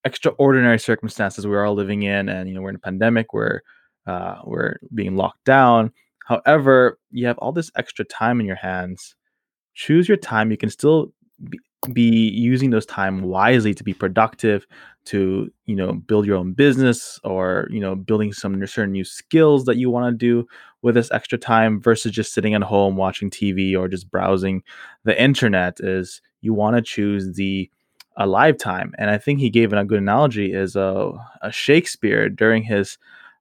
extraordinary 0.05 0.79
circumstances 0.79 1.47
we're 1.47 1.67
all 1.67 1.75
living 1.75 2.05
in 2.05 2.29
and 2.29 2.49
you 2.49 2.55
know 2.55 2.63
we're 2.63 2.71
in 2.71 2.77
a 2.77 2.79
pandemic 2.79 3.35
where 3.35 3.63
uh, 4.07 4.37
we're 4.45 4.77
being 4.95 5.17
locked 5.17 5.45
down. 5.45 5.93
However 6.27 6.99
you 7.11 7.27
have 7.27 7.39
all 7.39 7.53
this 7.53 7.73
extra 7.77 8.05
time 8.05 8.41
in 8.41 8.47
your 8.47 8.57
hands. 8.57 9.17
Choose 9.75 10.09
your 10.09 10.17
time. 10.17 10.51
You 10.51 10.57
can 10.57 10.71
still 10.71 11.13
be, 11.51 11.59
be 11.93 12.31
using 12.31 12.71
those 12.71 12.87
time 12.87 13.23
wisely 13.23 13.75
to 13.75 13.85
be 13.85 13.95
productive 13.95 14.67
to 15.07 15.51
you 15.67 15.77
know 15.77 15.95
build 15.95 16.27
your 16.27 16.37
own 16.37 16.53
business 16.53 17.21
or 17.25 17.69
you 17.71 17.81
know 17.81 17.95
building 17.95 18.33
some 18.33 18.65
certain 18.67 18.93
new 18.93 19.05
skills 19.05 19.65
that 19.65 19.77
you 19.77 19.91
want 19.91 20.13
to 20.13 20.17
do 20.17 20.47
with 20.87 20.95
this 20.95 21.11
extra 21.11 21.37
time 21.37 21.81
versus 21.81 22.13
just 22.13 22.33
sitting 22.33 22.55
at 22.55 22.63
home 22.63 22.97
watching 22.97 23.29
tv 23.29 23.77
or 23.77 23.89
just 23.89 24.09
browsing 24.09 24.63
the 25.03 25.21
internet 25.21 25.81
is 25.81 26.23
you 26.43 26.55
want 26.55 26.77
to 26.77 26.81
choose 26.81 27.35
the 27.35 27.69
a 28.17 28.27
live 28.27 28.57
time. 28.57 28.95
and 28.97 29.11
i 29.11 29.19
think 29.19 29.41
he 29.41 29.51
gave 29.51 29.73
a 29.73 29.85
good 29.85 29.99
analogy 29.99 30.53
is 30.53 30.77
a, 30.77 31.11
a 31.43 31.51
shakespeare 31.51 32.29
during 32.29 32.63
his 32.63 32.99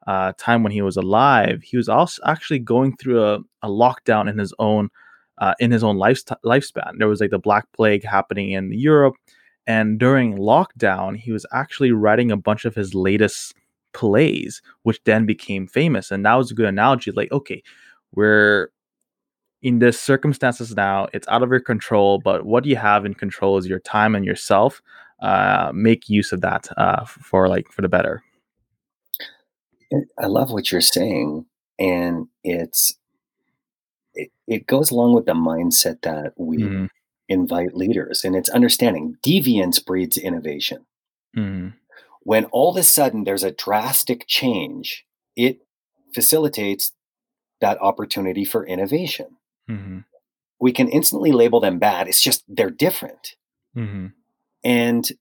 uh, 0.07 0.33
time 0.39 0.63
when 0.63 0.71
he 0.71 0.81
was 0.81 0.97
alive 0.97 1.61
he 1.61 1.77
was 1.77 1.87
also 1.87 2.19
actually 2.25 2.59
going 2.59 2.97
through 2.97 3.23
a, 3.23 3.39
a 3.61 3.69
lockdown 3.69 4.27
in 4.27 4.39
his 4.39 4.53
own 4.57 4.89
uh, 5.37 5.53
in 5.59 5.69
his 5.69 5.83
own 5.83 5.97
life, 5.97 6.23
lifespan. 6.45 6.93
There 6.97 7.09
was 7.09 7.19
like 7.19 7.31
the 7.31 7.39
Black 7.39 7.65
Plague 7.73 8.05
happening 8.05 8.51
in 8.51 8.71
Europe. 8.71 9.15
And 9.67 9.99
during 9.99 10.37
lockdown, 10.37 11.17
he 11.17 11.33
was 11.33 11.45
actually 11.51 11.91
writing 11.91 12.31
a 12.31 12.37
bunch 12.37 12.63
of 12.65 12.75
his 12.75 12.93
latest 12.93 13.53
plays, 13.95 14.61
which 14.83 15.01
then 15.05 15.25
became 15.25 15.67
famous. 15.67 16.11
And 16.11 16.25
that 16.25 16.35
was 16.35 16.51
a 16.51 16.53
good 16.53 16.67
analogy. 16.67 17.11
Like, 17.11 17.31
okay, 17.31 17.63
we're 18.13 18.69
in 19.61 19.79
this 19.79 19.99
circumstances 19.99 20.75
now, 20.75 21.07
it's 21.13 21.27
out 21.27 21.41
of 21.41 21.49
your 21.49 21.59
control, 21.61 22.19
but 22.19 22.45
what 22.45 22.65
you 22.65 22.75
have 22.75 23.05
in 23.05 23.15
control 23.15 23.57
is 23.57 23.65
your 23.65 23.79
time 23.79 24.13
and 24.13 24.25
yourself. 24.25 24.81
Uh, 25.21 25.71
make 25.73 26.09
use 26.09 26.33
of 26.33 26.41
that 26.41 26.67
uh, 26.77 27.05
for 27.05 27.47
like 27.47 27.71
for 27.71 27.81
the 27.81 27.89
better. 27.89 28.21
I 30.19 30.27
love 30.27 30.51
what 30.51 30.71
you're 30.71 30.81
saying. 30.81 31.45
And 31.79 32.27
it's 32.43 32.99
it, 34.13 34.29
it 34.45 34.67
goes 34.67 34.91
along 34.91 35.15
with 35.15 35.25
the 35.25 35.33
mindset 35.33 36.01
that 36.01 36.33
we 36.37 36.57
Mm-hmm. 36.63 36.85
invite 37.27 37.75
leaders 37.75 38.23
and 38.23 38.35
it's 38.35 38.49
understanding 38.49 39.17
deviance 39.25 39.83
breeds 39.83 40.17
innovation 40.17 40.85
Mm-hmm. 41.35 41.69
When 42.25 42.43
all 42.45 42.71
of 42.71 42.77
a 42.77 42.83
sudden 42.83 43.23
there's 43.23 43.43
a 43.43 43.51
drastic 43.51 44.25
change 44.27 45.05
it 45.37 45.59
facilitates 46.13 46.91
that 47.61 47.81
opportunity 47.81 48.43
for 48.43 48.65
innovation 48.67 49.37
Mm-hmm. 49.69 49.99
we 50.59 50.71
can 50.71 50.87
instantly 50.89 51.31
label 51.31 51.59
them 51.59 51.79
bad 51.79 52.07
it's 52.07 52.21
just 52.21 52.43
they're 52.47 52.69
different 52.69 53.35
Mm-hmm. 53.75 54.07
and 54.63 55.11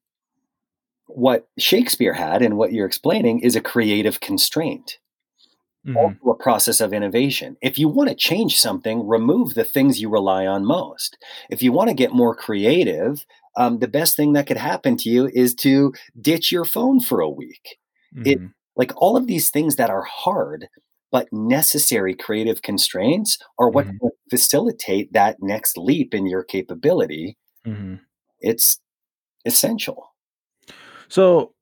what 1.07 1.49
shakespeare 1.59 2.15
had 2.15 2.43
and 2.43 2.57
what 2.57 2.73
you're 2.73 2.87
explaining 2.87 3.41
is 3.41 3.55
a 3.57 3.61
creative 3.61 4.21
constraint 4.21 4.99
Mm-hmm. 5.87 5.97
also 5.99 6.31
a 6.31 6.43
process 6.43 6.81
of 6.81 6.95
innovation. 6.95 7.59
If 7.61 7.79
you 7.79 7.89
want 7.89 8.09
to 8.09 8.15
change 8.15 8.59
something, 8.59 9.07
remove 9.07 9.53
the 9.53 9.65
things 9.65 10.01
you 10.01 10.09
rely 10.09 10.47
on 10.47 10.65
most. 10.65 11.19
If 11.51 11.63
you 11.63 11.73
want 11.73 11.89
to 11.91 11.95
get 11.95 12.11
more 12.11 12.35
creative, 12.35 13.27
um, 13.57 13.79
the 13.79 13.89
best 13.89 14.17
thing 14.17 14.33
that 14.35 14.47
could 14.47 14.57
happen 14.57 14.97
to 14.99 15.09
you 15.09 15.31
is 15.33 15.55
to 15.57 15.93
ditch 16.21 16.51
your 16.53 16.65
phone 16.65 17.01
for 17.01 17.21
a 17.21 17.31
week. 17.31 17.79
It 18.25 18.39
Mm-hmm. 18.39 18.47
like 18.77 18.93
all 18.97 19.17
of 19.17 19.27
these 19.27 19.51
things 19.51 19.77
that 19.77 19.91
are 19.91 20.05
hard 20.05 20.69
but 21.13 21.29
necessary 21.33 22.13
creative 22.15 22.63
constraints 22.63 23.39
are 23.59 23.71
what 23.71 23.87
Mhm. 23.87 24.11
facilitate 24.31 25.13
that 25.13 25.37
next 25.41 25.77
leap 25.79 26.13
in 26.13 26.27
your 26.27 26.43
capability. 26.43 27.37
Mm-hmm. 27.65 27.97
It's 28.41 28.81
essential. 29.45 30.13
So 31.09 31.53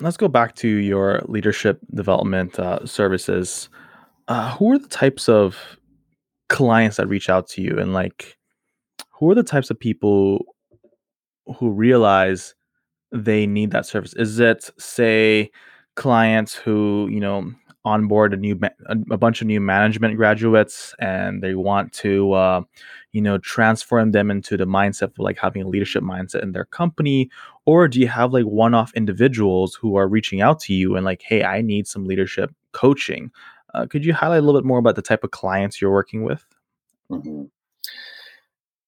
let's 0.00 0.18
go 0.18 0.28
back 0.28 0.54
to 0.56 0.68
your 0.68 1.22
leadership 1.26 1.78
development 1.94 2.58
uh, 2.58 2.84
services. 2.84 3.70
Uh, 4.28 4.54
who 4.56 4.72
are 4.72 4.78
the 4.78 4.88
types 4.88 5.26
of 5.26 5.78
clients 6.50 6.98
that 6.98 7.08
reach 7.08 7.30
out 7.30 7.48
to 7.48 7.62
you, 7.62 7.78
and 7.78 7.94
like, 7.94 8.36
who 9.18 9.30
are 9.30 9.34
the 9.34 9.42
types 9.42 9.70
of 9.70 9.80
people 9.80 10.44
who 11.56 11.70
realize 11.70 12.54
they 13.12 13.46
need 13.46 13.70
that 13.72 13.86
service? 13.86 14.14
Is 14.14 14.38
it 14.40 14.70
say 14.78 15.50
clients 15.96 16.54
who 16.54 17.08
you 17.10 17.20
know 17.20 17.52
onboard 17.84 18.34
a 18.34 18.36
new 18.36 18.54
ma- 18.56 18.68
a, 18.86 19.16
bunch 19.16 19.40
of 19.40 19.46
new 19.46 19.60
management 19.60 20.16
graduates 20.16 20.94
and 21.00 21.42
they 21.42 21.54
want 21.54 21.92
to 21.92 22.32
uh, 22.32 22.60
you 23.12 23.20
know 23.22 23.38
transform 23.38 24.12
them 24.12 24.30
into 24.30 24.56
the 24.56 24.66
mindset 24.66 25.02
of 25.02 25.18
like 25.18 25.38
having 25.38 25.62
a 25.62 25.68
leadership 25.68 26.02
mindset 26.02 26.42
in 26.42 26.52
their 26.52 26.66
company 26.66 27.30
or 27.66 27.88
do 27.88 28.00
you 28.00 28.08
have 28.08 28.32
like 28.32 28.44
one-off 28.44 28.92
individuals 28.94 29.74
who 29.74 29.96
are 29.96 30.08
reaching 30.08 30.40
out 30.40 30.60
to 30.60 30.74
you 30.74 30.96
and 30.96 31.04
like 31.04 31.22
hey 31.22 31.42
i 31.44 31.62
need 31.62 31.86
some 31.86 32.06
leadership 32.06 32.54
coaching 32.72 33.30
uh, 33.74 33.86
could 33.86 34.04
you 34.04 34.12
highlight 34.12 34.40
a 34.40 34.42
little 34.42 34.60
bit 34.60 34.66
more 34.66 34.78
about 34.78 34.96
the 34.96 35.02
type 35.02 35.24
of 35.24 35.30
clients 35.30 35.80
you're 35.80 35.92
working 35.92 36.24
with 36.24 36.44
Mhm. 37.10 37.50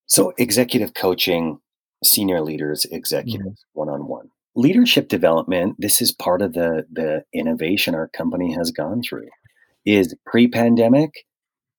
So, 0.06 0.32
executive 0.38 0.92
coaching, 0.94 1.60
senior 2.04 2.40
leaders, 2.40 2.86
Mhm. 2.90 2.96
executives, 2.96 3.64
one 3.72 3.88
on 3.88 4.06
one. 4.06 4.30
Leadership 4.56 5.08
development, 5.08 5.76
this 5.78 6.00
is 6.02 6.12
part 6.12 6.42
of 6.42 6.54
the, 6.54 6.86
the 6.92 7.24
innovation 7.32 7.94
our 7.94 8.08
company 8.08 8.52
has 8.54 8.70
gone 8.70 9.02
through. 9.02 9.28
Is 9.84 10.14
pre 10.26 10.48
pandemic, 10.48 11.24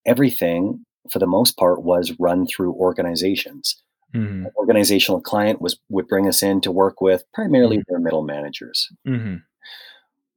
everything 0.05 0.85
for 1.11 1.19
the 1.19 1.27
most 1.27 1.57
part 1.57 1.83
was 1.83 2.13
run 2.19 2.45
through 2.47 2.73
organizations. 2.73 3.81
hmm 4.13 4.45
organizational 4.57 5.21
client 5.21 5.61
was 5.61 5.79
would 5.89 6.07
bring 6.07 6.27
us 6.27 6.43
in 6.43 6.59
to 6.61 6.71
work 6.71 6.99
with 7.01 7.23
primarily 7.33 7.77
Mhm. 7.77 7.83
their 7.87 7.99
middle 7.99 8.23
managers. 8.23 8.89
hmm 9.05 9.35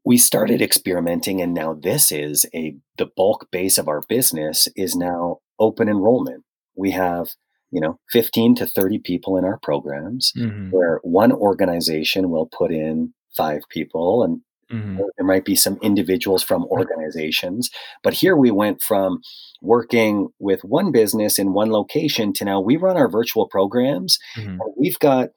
We 0.05 0.19
started 0.19 0.61
experimenting, 0.61 1.41
and 1.41 1.55
now 1.55 1.73
this 1.75 2.13
is 2.13 2.47
a 2.55 2.77
the 2.99 3.07
bulk 3.17 3.51
base 3.51 3.79
of 3.79 3.89
our 3.89 4.03
business 4.09 4.69
is 4.77 4.95
now 4.95 5.39
open 5.59 5.89
enrollment. 5.89 6.45
We 6.77 6.91
have 6.93 7.31
you 7.75 7.81
know 7.81 7.99
15 8.13 8.55
to 8.57 8.67
30 8.67 8.99
people 9.01 9.37
in 9.37 9.45
our 9.45 9.59
programs 9.59 10.33
hmm 10.37 10.71
where 10.71 10.99
one 11.03 11.31
organization 11.33 12.31
will 12.31 12.47
put 12.47 12.73
in 12.73 13.13
five 13.37 13.63
people, 13.69 14.23
and 14.25 14.41
hmm 14.71 14.97
there 15.17 15.27
might 15.27 15.45
be 15.45 15.57
some 15.57 15.79
individuals 15.83 16.43
from 16.43 16.65
organizations. 16.67 17.71
But 18.03 18.15
here 18.15 18.37
we 18.37 18.51
went 18.51 18.83
from 18.83 19.21
working 19.61 20.29
with 20.39 20.65
one 20.65 20.93
business 20.93 21.39
in 21.39 21.53
one 21.53 21.71
location 21.71 22.33
to 22.35 22.45
now 22.45 22.61
we 22.61 22.77
run 22.77 22.97
our 22.97 23.09
virtual 23.09 23.49
programs. 23.49 24.19
hmm 24.37 24.57
we've 24.79 24.99
got 24.99 25.31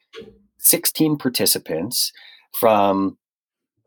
16 0.59 1.17
participants 1.17 2.11
from 2.59 3.17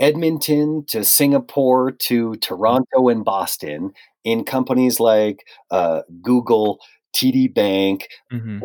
Edmonton 0.00 0.85
to 0.88 1.04
Singapore 1.04 1.92
to 1.92 2.37
Toronto 2.37 3.09
and 3.09 3.25
Boston 3.25 3.92
in 4.25 4.45
companies 4.45 4.99
like 4.99 5.45
uh, 5.71 6.02
Google, 6.23 6.78
TD 7.14 7.54
Bank, 7.54 8.08
hmm 8.30 8.58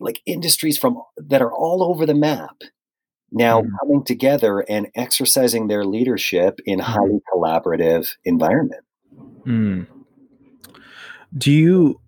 like 0.00 0.20
industries 0.26 0.76
from 0.76 1.00
that 1.16 1.42
are 1.42 1.52
all 1.52 1.82
over 1.82 2.04
the 2.04 2.14
map 2.14 2.56
now 3.32 3.62
hmm 3.62 3.68
coming 3.80 4.04
together 4.04 4.60
and 4.60 4.88
exercising 4.94 5.66
their 5.66 5.84
leadership 5.84 6.60
in 6.64 6.78
hmm 6.78 6.92
highly 6.92 7.20
collaborative 7.32 8.10
environment. 8.24 8.84
mm 9.46 9.86
Do 11.36 11.50
you 11.50 12.00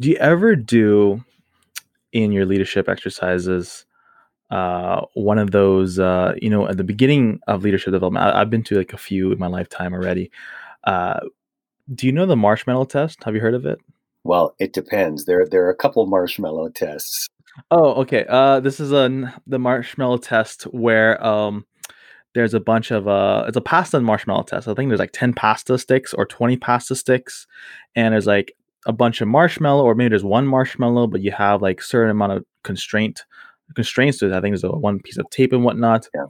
do 0.00 0.10
you 0.10 0.16
ever 0.16 0.56
do 0.56 1.24
in 2.12 2.32
your 2.32 2.46
leadership 2.46 2.88
exercises 2.88 3.84
uh, 4.50 5.02
one 5.14 5.38
of 5.38 5.50
those 5.50 5.98
uh, 5.98 6.34
you 6.40 6.50
know 6.50 6.66
at 6.68 6.76
the 6.76 6.84
beginning 6.84 7.40
of 7.46 7.62
leadership 7.62 7.92
development? 7.92 8.24
I, 8.24 8.40
I've 8.40 8.50
been 8.50 8.64
to 8.64 8.76
like 8.76 8.92
a 8.92 8.98
few 8.98 9.32
in 9.32 9.38
my 9.38 9.48
lifetime 9.48 9.92
already. 9.94 10.30
Uh, 10.84 11.20
do 11.94 12.06
you 12.06 12.12
know 12.12 12.26
the 12.26 12.36
marshmallow 12.36 12.84
test? 12.86 13.24
Have 13.24 13.34
you 13.34 13.40
heard 13.40 13.54
of 13.54 13.66
it? 13.66 13.80
Well, 14.24 14.54
it 14.58 14.72
depends. 14.72 15.24
There, 15.24 15.46
there 15.46 15.64
are 15.66 15.70
a 15.70 15.76
couple 15.76 16.06
marshmallow 16.06 16.70
tests. 16.70 17.28
Oh, 17.70 17.94
okay. 18.02 18.24
Uh, 18.28 18.60
this 18.60 18.80
is 18.80 18.92
a 18.92 19.34
the 19.46 19.58
marshmallow 19.58 20.18
test 20.18 20.64
where 20.64 21.24
um 21.24 21.64
there's 22.34 22.54
a 22.54 22.60
bunch 22.60 22.90
of 22.90 23.08
uh 23.08 23.44
it's 23.48 23.56
a 23.56 23.60
pasta 23.60 23.96
and 23.96 24.06
marshmallow 24.06 24.44
test. 24.44 24.68
I 24.68 24.74
think 24.74 24.88
there's 24.90 25.00
like 25.00 25.12
10 25.12 25.32
pasta 25.34 25.78
sticks 25.78 26.14
or 26.14 26.24
20 26.24 26.56
pasta 26.56 26.94
sticks 26.94 27.46
and 27.96 28.12
there's 28.12 28.26
like 28.26 28.52
a 28.86 28.92
bunch 28.92 29.20
of 29.20 29.28
marshmallow 29.28 29.84
or 29.84 29.94
maybe 29.94 30.10
there's 30.10 30.24
one 30.24 30.46
marshmallow 30.46 31.08
but 31.08 31.20
you 31.20 31.32
have 31.32 31.62
like 31.62 31.82
certain 31.82 32.10
amount 32.10 32.32
of 32.32 32.44
constraint 32.62 33.24
constraints 33.74 34.18
to 34.18 34.26
it. 34.26 34.32
I 34.32 34.40
think 34.40 34.52
there's 34.52 34.64
a 34.64 34.70
one 34.70 35.00
piece 35.00 35.18
of 35.18 35.28
tape 35.30 35.52
and 35.52 35.64
whatnot. 35.64 36.08
Yeah. 36.14 36.26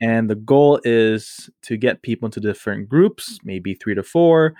And 0.00 0.28
the 0.28 0.34
goal 0.34 0.80
is 0.82 1.48
to 1.62 1.76
get 1.76 2.02
people 2.02 2.26
into 2.26 2.40
different 2.40 2.88
groups, 2.88 3.38
maybe 3.44 3.74
3 3.74 3.94
to 3.94 4.02
4 4.02 4.52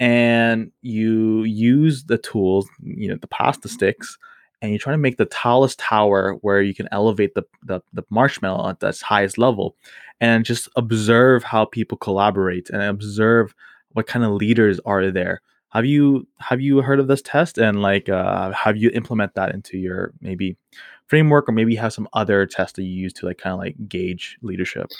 and 0.00 0.72
you 0.80 1.44
use 1.44 2.04
the 2.04 2.18
tools, 2.18 2.68
you 2.82 3.08
know, 3.08 3.16
the 3.16 3.28
pasta 3.28 3.68
sticks 3.68 4.18
and 4.62 4.72
you 4.72 4.78
try 4.78 4.92
to 4.92 4.98
make 4.98 5.16
the 5.16 5.26
tallest 5.26 5.78
tower 5.78 6.34
where 6.40 6.60
you 6.62 6.74
can 6.74 6.88
elevate 6.90 7.34
the, 7.34 7.44
the 7.62 7.80
the 7.92 8.02
marshmallow 8.10 8.70
at 8.70 8.82
its 8.82 9.02
highest 9.02 9.38
level 9.38 9.76
and 10.20 10.44
just 10.44 10.68
observe 10.76 11.44
how 11.44 11.64
people 11.64 11.96
collaborate 11.96 12.68
and 12.70 12.82
observe 12.82 13.54
what 13.92 14.06
kind 14.06 14.24
of 14.24 14.32
leaders 14.32 14.80
are 14.84 15.10
there 15.10 15.40
have 15.70 15.86
you 15.86 16.26
have 16.38 16.60
you 16.60 16.80
heard 16.82 17.00
of 17.00 17.08
this 17.08 17.22
test 17.22 17.58
and 17.58 17.82
like 17.82 18.08
uh, 18.08 18.52
have 18.52 18.76
you 18.76 18.90
implement 18.90 19.34
that 19.34 19.54
into 19.54 19.78
your 19.78 20.12
maybe 20.20 20.56
framework 21.06 21.48
or 21.48 21.52
maybe 21.52 21.72
you 21.72 21.78
have 21.78 21.92
some 21.92 22.08
other 22.12 22.46
test 22.46 22.76
that 22.76 22.82
you 22.82 22.92
use 22.92 23.12
to 23.12 23.26
like 23.26 23.38
kind 23.38 23.54
of 23.54 23.58
like 23.58 23.76
gauge 23.88 24.38
leadership 24.42 24.90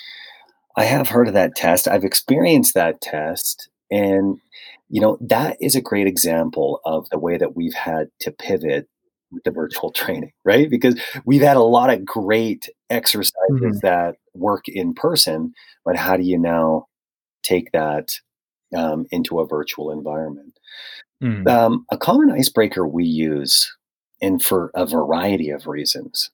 I 0.76 0.84
have 0.84 1.08
heard 1.08 1.26
of 1.26 1.34
that 1.34 1.56
test. 1.56 1.88
I've 1.88 2.04
experienced 2.04 2.74
that 2.74 3.00
test. 3.00 3.68
And, 3.90 4.40
you 4.88 5.00
know, 5.00 5.18
that 5.20 5.56
is 5.60 5.74
a 5.74 5.80
great 5.80 6.06
example 6.06 6.80
of 6.84 7.08
the 7.10 7.18
way 7.18 7.36
that 7.38 7.56
we've 7.56 7.74
had 7.74 8.08
to 8.20 8.30
pivot 8.30 8.88
with 9.32 9.44
the 9.44 9.50
virtual 9.50 9.92
training, 9.92 10.32
right? 10.44 10.70
Because 10.70 11.00
we've 11.24 11.42
had 11.42 11.56
a 11.56 11.62
lot 11.62 11.90
of 11.90 12.04
great 12.04 12.68
exercises 12.90 13.34
hmm 13.48 13.78
that 13.82 14.16
work 14.34 14.68
in 14.68 14.94
person, 14.94 15.52
but 15.84 15.96
how 15.96 16.16
do 16.16 16.22
you 16.22 16.38
now 16.38 16.86
take 17.42 17.72
that 17.72 18.10
um, 18.76 19.06
into 19.10 19.40
a 19.40 19.46
virtual 19.46 19.90
environment? 19.90 20.58
hmm 21.20 21.48
Um, 21.48 21.86
a 21.90 21.96
common 21.98 22.30
icebreaker 22.30 22.86
we 22.86 23.04
use, 23.04 23.74
and 24.22 24.42
for 24.42 24.70
a 24.74 24.86
variety 24.86 25.50
of 25.50 25.66
reasons, 25.66 26.30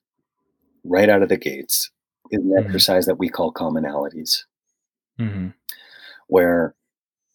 right 0.83 1.09
out 1.09 1.23
of 1.23 1.29
the 1.29 1.37
gates, 1.37 1.89
is 2.31 2.39
an 2.43 2.53
hmm 2.57 2.63
exercise 2.65 3.05
that 3.05 3.19
we 3.19 3.29
call 3.29 3.53
commonalities, 3.53 4.43
hmm 5.17 5.47
where 6.27 6.75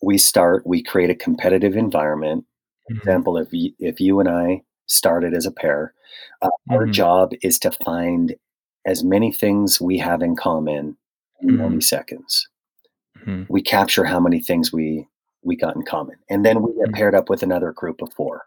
we 0.02 0.18
start, 0.18 0.66
we 0.66 0.82
create 0.82 1.10
a 1.10 1.14
competitive 1.14 1.76
environment. 1.76 2.44
hmm 2.88 2.98
Example, 2.98 3.38
if 3.38 3.48
you, 3.52 3.72
if 3.78 4.00
you 4.00 4.20
and 4.20 4.28
I 4.28 4.62
started 4.86 5.34
as 5.34 5.46
a 5.46 5.52
pair, 5.52 5.94
uh, 6.42 6.50
our 6.70 6.86
hmm 6.86 6.92
job 6.92 7.32
is 7.42 7.58
to 7.60 7.70
find 7.70 8.34
as 8.84 9.04
many 9.04 9.32
things 9.32 9.80
we 9.80 9.98
have 9.98 10.22
in 10.22 10.36
common 10.36 10.96
in 11.40 11.56
90 11.56 11.76
hmm 11.76 11.80
seconds. 11.80 12.48
hmm 13.24 13.44
We 13.48 13.62
capture 13.62 14.04
how 14.04 14.20
many 14.20 14.40
things 14.40 14.72
we 14.72 15.06
we 15.44 15.56
got 15.56 15.74
in 15.76 15.82
common, 15.82 16.16
and 16.30 16.44
then 16.44 16.62
we 16.62 16.72
get 16.74 16.92
paired 16.92 17.14
up 17.14 17.28
with 17.28 17.42
another 17.42 17.72
group 17.72 18.00
of 18.02 18.12
four 18.14 18.42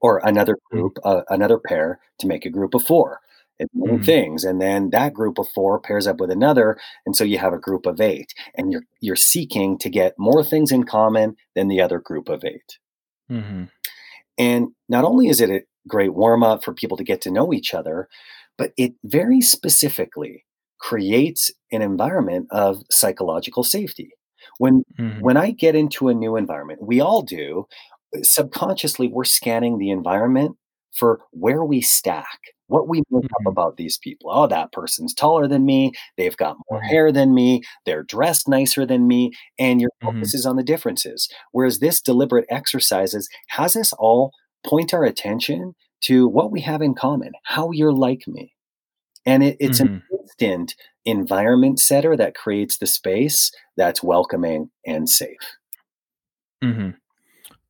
or 0.00 0.20
another 0.24 0.56
group, 0.70 0.98
uh, 1.04 1.22
another 1.30 1.58
pair 1.58 1.98
to 2.20 2.26
make 2.26 2.46
a 2.46 2.50
group 2.50 2.74
of 2.74 2.82
four. 2.84 3.20
Hmm 3.60 3.98
things, 4.04 4.44
and 4.44 4.60
then 4.60 4.90
that 4.90 5.14
group 5.14 5.38
of 5.38 5.48
four 5.48 5.80
pairs 5.80 6.06
up 6.06 6.20
with 6.20 6.30
another, 6.30 6.78
and 7.06 7.16
so 7.16 7.24
you 7.24 7.38
have 7.38 7.52
a 7.52 7.58
group 7.58 7.86
of 7.86 8.00
eight. 8.00 8.32
And 8.56 8.72
you're 8.72 8.84
you're 9.00 9.16
seeking 9.16 9.78
to 9.78 9.90
get 9.90 10.14
more 10.18 10.44
things 10.44 10.72
in 10.72 10.84
common 10.84 11.36
than 11.54 11.68
the 11.68 11.80
other 11.80 11.98
group 12.00 12.28
of 12.28 12.44
eight. 12.44 12.78
hmm 13.28 13.64
And 14.38 14.68
not 14.88 15.04
only 15.04 15.28
is 15.28 15.40
it 15.40 15.50
a 15.50 15.62
great 15.88 16.14
warm 16.14 16.42
up 16.42 16.64
for 16.64 16.74
people 16.74 16.96
to 16.96 17.04
get 17.04 17.20
to 17.22 17.30
know 17.30 17.52
each 17.52 17.74
other, 17.74 18.08
but 18.58 18.72
it 18.76 18.94
very 19.04 19.40
specifically 19.40 20.44
creates 20.80 21.50
an 21.72 21.82
environment 21.82 22.46
of 22.50 22.82
psychological 22.90 23.64
safety. 23.64 24.10
When 24.58 24.84
hmm 24.98 25.20
when 25.20 25.36
I 25.36 25.50
get 25.52 25.74
into 25.74 26.08
a 26.08 26.14
new 26.14 26.36
environment, 26.36 26.82
we 26.82 27.00
all 27.00 27.22
do, 27.22 27.66
subconsciously 28.22 29.08
we're 29.08 29.24
scanning 29.24 29.78
the 29.78 29.90
environment 29.90 30.56
for 30.94 31.20
where 31.32 31.64
we 31.64 31.80
stack, 31.80 32.38
what 32.68 32.88
we 32.88 33.02
make 33.10 33.24
up 33.34 33.42
hmm 33.42 33.48
about 33.48 33.76
these 33.76 33.98
people. 33.98 34.30
Oh, 34.32 34.46
that 34.46 34.72
person's 34.72 35.14
taller 35.14 35.48
than 35.48 35.66
me, 35.66 35.92
they've 36.16 36.36
got 36.36 36.56
more 36.70 36.80
hmm 36.80 36.86
hair 36.88 37.12
than 37.12 37.34
me, 37.34 37.62
they're 37.84 38.04
dressed 38.04 38.48
nicer 38.48 38.86
than 38.86 39.06
me, 39.08 39.32
and 39.58 39.80
your 39.80 39.90
focus 40.02 40.34
is 40.34 40.46
on 40.46 40.56
the 40.56 40.62
differences. 40.62 41.28
Whereas 41.52 41.80
this 41.80 42.00
deliberate 42.00 42.46
exercises 42.50 43.28
has 43.48 43.76
us 43.76 43.92
all 43.94 44.32
point 44.66 44.94
our 44.94 45.04
attention 45.04 45.74
to 46.02 46.28
what 46.28 46.52
we 46.52 46.60
have 46.60 46.82
in 46.82 46.94
common, 46.94 47.32
how 47.44 47.70
you're 47.72 47.92
like 47.92 48.22
me. 48.28 48.54
And 49.26 49.42
it, 49.42 49.56
it's 49.60 49.80
an 49.80 49.88
hmm 49.88 49.96
instant 50.12 50.74
environment 51.04 51.80
setter 51.80 52.16
that 52.16 52.34
creates 52.34 52.78
the 52.78 52.86
space 52.86 53.50
that's 53.76 54.02
welcoming 54.02 54.70
and 54.86 55.08
safe. 55.08 55.56
hmm 56.62 56.90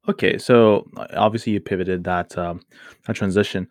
Okay, 0.09 0.39
so 0.39 0.89
uh, 0.97 1.07
obviously 1.17 1.53
you 1.53 1.61
pivoted 1.61 2.05
that 2.05 2.37
um, 2.39 2.63
that 3.07 3.15
transition. 3.15 3.69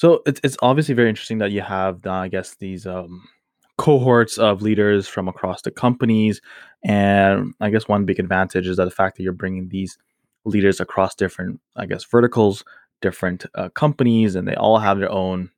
So 0.00 0.22
it's 0.24 0.40
it's 0.42 0.56
obviously 0.62 0.94
very 0.94 1.10
interesting 1.10 1.36
that 1.38 1.50
you 1.50 1.60
have, 1.60 2.06
I 2.06 2.28
guess, 2.28 2.54
these 2.54 2.86
um, 2.86 3.28
cohorts 3.76 4.38
of 4.38 4.62
leaders 4.62 5.06
from 5.06 5.28
across 5.28 5.60
the 5.60 5.70
companies, 5.70 6.40
and 6.82 7.52
I 7.60 7.68
guess 7.68 7.86
one 7.86 8.06
big 8.06 8.18
advantage 8.18 8.66
is 8.66 8.78
that 8.78 8.86
the 8.86 8.90
fact 8.90 9.18
that 9.18 9.24
you're 9.24 9.34
bringing 9.34 9.68
these 9.68 9.98
leaders 10.46 10.80
across 10.80 11.14
different, 11.14 11.60
I 11.76 11.84
guess, 11.84 12.02
verticals, 12.04 12.64
different 13.02 13.44
uh, 13.54 13.68
companies, 13.68 14.36
and 14.36 14.48
they 14.48 14.54
all 14.54 14.78
have 14.78 14.98
their 14.98 15.12
own, 15.12 15.50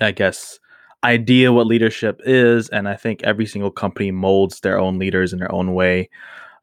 I 0.00 0.10
guess, 0.10 0.58
idea 1.04 1.52
what 1.52 1.68
leadership 1.68 2.20
is, 2.24 2.68
and 2.70 2.88
I 2.88 2.96
think 2.96 3.22
every 3.22 3.46
single 3.46 3.70
company 3.70 4.10
molds 4.10 4.58
their 4.58 4.80
own 4.80 4.98
leaders 4.98 5.32
in 5.32 5.38
their 5.38 5.54
own 5.54 5.72
way. 5.72 6.10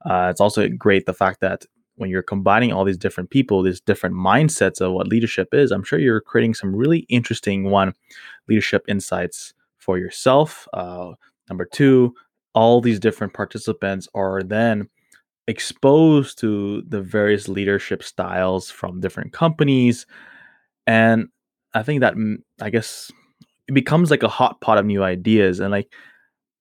Uh, 0.06 0.28
it's 0.30 0.42
also 0.42 0.68
great 0.68 1.06
the 1.06 1.14
fact 1.14 1.40
that 1.40 1.66
when 2.00 2.10
you're 2.10 2.24
combining 2.24 2.72
all 2.72 2.86
these 2.86 2.98
different 2.98 3.30
people, 3.30 3.62
these 3.62 3.82
different 3.82 4.16
mindsets 4.16 4.80
of 4.80 4.94
what 4.94 5.08
leadership 5.08 5.54
is, 5.54 5.72
I'm 5.72 5.84
sure 5.84 6.00
you're 6.00 6.22
creating 6.22 6.54
some 6.54 6.74
really 6.76 7.00
interesting 7.10 7.66
one 7.66 7.94
leadership 8.48 8.86
insights 8.88 9.54
for 9.78 9.98
yourself. 9.98 10.68
Uh, 10.74 11.12
number 11.50 11.66
two, 11.66 12.16
all 12.54 12.80
these 12.80 13.00
different 13.00 13.34
participants 13.34 14.08
are 14.16 14.42
then 14.44 14.88
exposed 15.48 16.40
to 16.40 16.84
the 16.88 17.02
various 17.02 17.50
leadership 17.50 18.02
styles 18.02 18.72
from 18.72 19.02
different 19.02 19.34
companies. 19.34 20.06
And 20.88 21.28
I 21.74 21.84
think 21.84 22.00
that, 22.00 22.16
mm, 22.16 22.38
I 22.62 22.70
guess, 22.70 23.12
it 23.68 23.74
becomes 23.74 24.10
like 24.10 24.24
a 24.24 24.30
hot 24.30 24.62
pot 24.62 24.78
of 24.78 24.86
new 24.86 25.04
ideas. 25.04 25.60
And 25.60 25.72
like, 25.72 25.92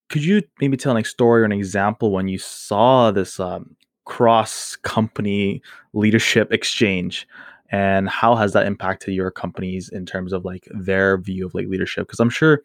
could 0.09 0.25
you 0.25 0.43
maybe 0.61 0.77
tell 0.77 0.95
like 0.95 1.07
story 1.07 1.43
or 1.43 1.45
an 1.45 1.53
example 1.53 2.11
when 2.11 2.29
you 2.29 2.39
saw 2.39 3.11
this 3.11 3.39
um, 3.39 3.77
cross 4.09 4.75
company 4.77 5.63
leadership 5.93 6.53
exchange 6.53 7.29
and 7.71 8.09
how 8.09 8.35
has 8.35 8.55
that 8.55 8.67
impacted 8.67 9.15
your 9.15 9.31
companies 9.31 9.91
in 9.91 10.07
terms 10.07 10.33
of 10.33 10.45
like 10.45 10.67
their 10.71 11.19
view 11.19 11.45
of 11.47 11.55
like 11.55 11.69
leadership? 11.69 12.07
Because 12.07 12.19
i'm 12.19 12.31
sure 12.31 12.63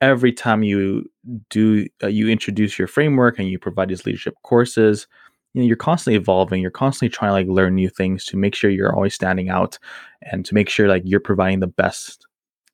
every 0.00 0.32
time 0.32 0.62
you 0.62 1.08
do 1.48 1.86
uh, 2.02 2.08
you 2.08 2.28
introduce 2.28 2.78
your 2.78 2.88
framework 2.88 3.38
and 3.38 3.48
you 3.48 3.58
provide 3.58 3.88
these 3.88 4.04
leadership 4.06 4.34
courses 4.42 5.06
you 5.52 5.60
know 5.60 5.66
you're 5.66 5.76
constantly 5.76 6.16
evolving 6.16 6.62
you're 6.62 6.70
constantly 6.70 7.08
trying 7.08 7.28
to 7.28 7.34
like 7.34 7.46
learn 7.46 7.74
new 7.74 7.88
things 7.88 8.24
to 8.24 8.36
make 8.36 8.54
sure 8.54 8.70
you're 8.70 8.94
always 8.94 9.14
standing 9.14 9.48
out 9.48 9.78
and 10.22 10.44
to 10.44 10.54
make 10.54 10.68
sure 10.68 10.88
like 10.88 11.02
you're 11.04 11.20
providing 11.20 11.60
the 11.60 11.66
best 11.66 12.26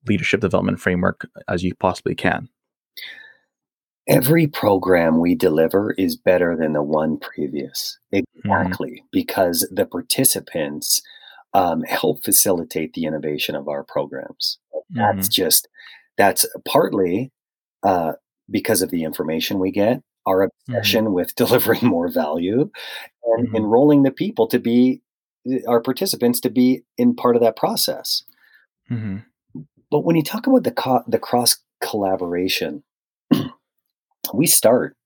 leadership 0.09 0.41
development 0.41 0.81
framework 0.81 1.29
as 1.49 1.63
you 1.63 1.75
possibly 1.75 2.15
can 2.15 2.49
Every 4.09 4.47
program 4.47 5.19
we 5.21 5.35
deliver 5.35 5.93
is 5.99 6.17
better 6.17 6.57
than 6.57 6.75
the 6.75 6.83
one 6.83 7.19
previous. 7.19 7.99
Mhm. 8.13 8.23
Exactly, 8.45 9.05
because 9.11 9.69
the 9.73 9.85
participants, 9.87 11.03
um, 11.55 11.83
help 11.83 12.23
facilitate 12.25 12.93
the 12.93 13.05
innovation 13.05 13.57
of 13.57 13.69
our 13.69 13.83
programs. 13.83 14.59
That's 14.95 15.29
Mhm. 15.29 15.33
just 15.33 15.69
that's 16.19 16.47
partly, 16.67 17.31
uh, 17.83 18.15
because 18.51 18.81
of 18.83 18.91
the 18.91 19.05
information 19.05 19.59
we 19.59 19.71
get, 19.71 20.03
our 20.27 20.49
Mhm. 20.69 20.79
obsession 20.79 21.13
with 21.13 21.35
delivering 21.81 21.85
more 21.87 22.09
value, 22.09 22.71
and 23.25 23.49
Mhm. 23.49 23.57
enrolling 23.57 24.03
the 24.05 24.13
people 24.13 24.47
to 24.49 24.59
be 24.61 25.03
eh, 25.51 25.61
our 25.69 25.81
participants 25.81 26.41
to 26.41 26.51
be 26.51 26.85
in 26.99 27.15
part 27.17 27.37
of 27.37 27.43
that 27.43 27.57
process. 27.57 28.25
But 29.91 30.01
when 30.05 30.17
you 30.17 30.23
talk 30.23 30.47
about 30.47 30.65
the 30.65 30.73
co 30.73 31.03
the 31.07 31.19
cross 31.19 31.57
collaboration, 31.81 32.83
we 34.35 34.47
start 34.47 34.97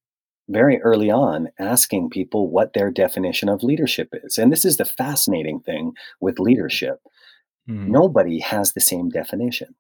very 0.49 0.81
early 0.83 1.11
on 1.11 1.49
asking 1.59 2.11
people 2.11 2.51
what 2.51 2.73
their 2.73 2.91
definition 2.91 3.49
of 3.49 3.63
leadership 3.63 4.09
is, 4.25 4.39
and 4.39 4.53
this 4.53 4.65
is 4.65 4.77
the 4.77 4.85
fascinating 4.85 5.61
thing 5.61 5.93
with 6.21 6.41
leadership. 6.41 7.01
Mhm. 7.69 7.89
Nobody 7.89 8.41
has 8.41 8.73
the 8.73 8.81
same 8.81 9.09
definition. 9.11 9.75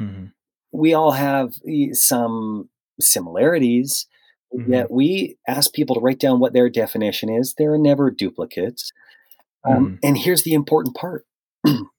Mhm. 0.00 0.32
We 0.72 0.94
all 0.94 1.12
have 1.12 1.54
e 1.66 1.94
some 1.94 2.68
similarities, 3.00 4.06
Mhm. 4.54 4.68
yet 4.68 4.90
we 4.90 5.36
ask 5.48 5.72
people 5.72 5.94
to 5.96 6.00
write 6.00 6.20
down 6.20 6.38
what 6.40 6.52
their 6.52 6.68
definition 6.68 7.28
is. 7.28 7.54
There 7.54 7.72
are 7.72 7.78
never 7.78 8.10
duplicates. 8.10 8.92
Um, 9.64 9.98
and 10.02 10.16
here's 10.16 10.44
the 10.44 10.54
important 10.54 10.94
part. 10.94 11.26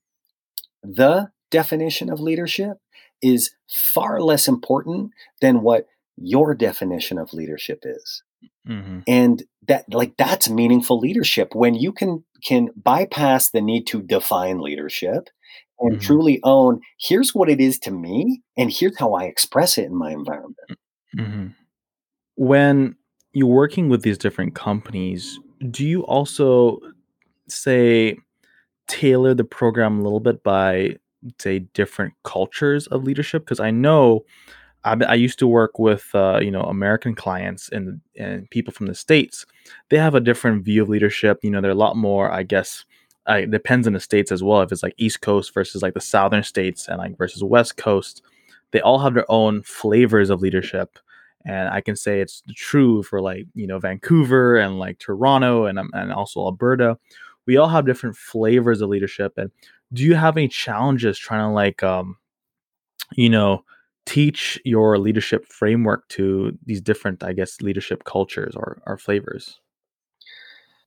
The 0.81 1.29
definition 1.51 2.09
of 2.09 2.21
leadership 2.21 2.77
is 3.21 3.51
far 3.69 4.21
less 4.21 4.47
important 4.47 5.11
than 5.41 5.61
what 5.61 5.87
your 6.21 6.53
definition 6.55 7.17
of 7.17 7.33
leadership 7.33 7.79
is. 7.83 8.23
Mhm. 8.67 9.03
And 9.07 9.43
that 9.67 9.85
like, 9.93 10.15
that's 10.17 10.49
meaningful 10.49 10.99
leadership 10.99 11.53
when 11.53 11.75
you 11.75 11.91
can 11.91 12.23
can 12.45 12.69
bypass 12.75 13.51
the 13.51 13.61
need 13.61 13.85
to 13.87 14.01
define 14.01 14.59
leadership 14.59 15.29
and 15.79 15.97
Mhm. 15.97 16.01
truly 16.01 16.39
own, 16.43 16.79
"Here's 16.99 17.33
what 17.35 17.49
it 17.49 17.59
is 17.59 17.79
to 17.79 17.91
me, 17.91 18.41
and 18.57 18.71
here's 18.71 18.97
how 18.97 19.13
I 19.13 19.25
express 19.25 19.77
it 19.77 19.85
in 19.85 19.95
my 19.95 20.11
environment." 20.11 20.57
Mhm. 21.17 21.55
When 22.35 22.95
you're 23.33 23.47
working 23.47 23.89
with 23.89 24.01
these 24.03 24.17
different 24.17 24.55
companies, 24.55 25.39
do 25.69 25.85
you 25.85 26.01
also, 26.05 26.79
say, 27.47 28.17
tailor 28.87 29.33
the 29.33 29.43
program 29.43 29.99
a 29.99 30.03
little 30.03 30.19
bit 30.19 30.43
by, 30.43 30.95
say, 31.39 31.59
different 31.59 32.13
cultures 32.23 32.87
of 32.87 33.03
leadership 33.03 33.43
because 33.43 33.59
I 33.59 33.71
know 33.71 34.25
I 34.91 35.05
I 35.05 35.15
used 35.15 35.39
to 35.39 35.47
work 35.47 35.79
with, 35.79 36.09
uh, 36.13 36.39
you 36.41 36.51
know, 36.51 36.61
American 36.63 37.15
clients 37.15 37.69
and 37.69 38.01
and 38.17 38.49
people 38.49 38.73
from 38.73 38.87
the 38.87 38.95
States. 38.95 39.45
They 39.89 39.97
have 39.97 40.15
a 40.15 40.19
different 40.19 40.63
view 40.63 40.81
of 40.83 40.89
leadership, 40.89 41.39
you 41.43 41.51
know, 41.51 41.61
they're 41.61 41.71
a 41.71 41.75
lot 41.75 41.95
more, 41.97 42.31
I 42.31 42.43
guess 42.43 42.85
it 43.27 43.51
depends 43.51 43.85
on 43.87 43.93
the 43.93 43.99
states 43.99 44.31
as 44.31 44.41
well, 44.41 44.61
if 44.61 44.71
it's, 44.71 44.81
like, 44.81 44.95
East 44.97 45.21
Coast 45.21 45.53
versus, 45.53 45.83
like, 45.83 45.93
the 45.93 46.01
Southern 46.01 46.41
states 46.41 46.87
and, 46.87 46.97
like, 46.97 47.15
versus 47.17 47.43
West 47.43 47.77
Coast. 47.77 48.23
They 48.71 48.81
all 48.81 48.97
have 48.99 49.13
their 49.13 49.29
own 49.29 49.61
flavors 49.63 50.31
of 50.31 50.41
leadership, 50.41 50.97
and 51.45 51.69
I 51.69 51.81
can 51.81 51.95
say 51.95 52.21
it's 52.21 52.41
true 52.55 53.03
for, 53.03 53.21
like, 53.21 53.45
you 53.53 53.67
know, 53.67 53.77
Vancouver 53.77 54.57
and, 54.57 54.79
like, 54.79 54.97
Toronto 54.97 55.65
and, 55.65 55.77
um, 55.77 55.91
and 55.93 56.11
also 56.11 56.39
Alberta. 56.41 56.97
We 57.45 57.57
all 57.57 57.67
have 57.69 57.85
different 57.85 58.17
flavors 58.17 58.81
of 58.81 58.89
leadership, 58.89 59.33
and 59.37 59.51
do 59.93 60.03
you 60.03 60.15
have 60.15 60.35
any 60.35 60.47
challenges 60.47 61.19
trying 61.19 61.41
to, 61.47 61.53
like, 61.53 61.83
um, 61.83 62.17
you 63.15 63.29
know, 63.29 63.63
teach 64.09 64.59
your 64.65 64.97
leadership 64.97 65.45
framework 65.47 66.07
to 66.09 66.57
these 66.65 66.81
different, 66.81 67.23
I 67.23 67.33
guess, 67.33 67.61
leadership 67.61 68.03
cultures 68.05 68.55
or 68.55 68.81
or 68.87 68.97
flavors? 68.97 69.59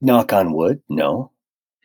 Knock 0.01 0.33
on 0.33 0.53
wood, 0.53 0.83
no. 0.89 1.31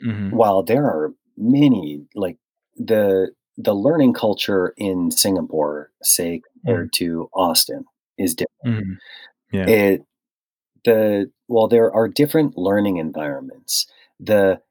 Mhm. 0.05 0.31
While 0.31 0.63
there 0.63 0.85
are 0.85 1.13
many 1.37 2.05
like, 2.15 2.37
the 2.77 3.31
the 3.57 3.75
learning 3.75 4.13
culture 4.13 4.73
in 4.77 5.11
Singapore, 5.11 5.91
say, 6.03 6.41
compared 6.53 6.93
to 6.93 7.29
Austin 7.33 7.85
is 8.17 8.35
different. 8.35 8.85
Mhm. 8.85 8.97
Yeah. 9.53 9.67
It 9.69 10.03
the 10.85 11.31
while 11.47 11.67
there 11.67 11.91
are 11.93 12.07
different 12.09 12.57
learning 12.57 12.97
environments, 12.97 13.87
the 14.19 14.61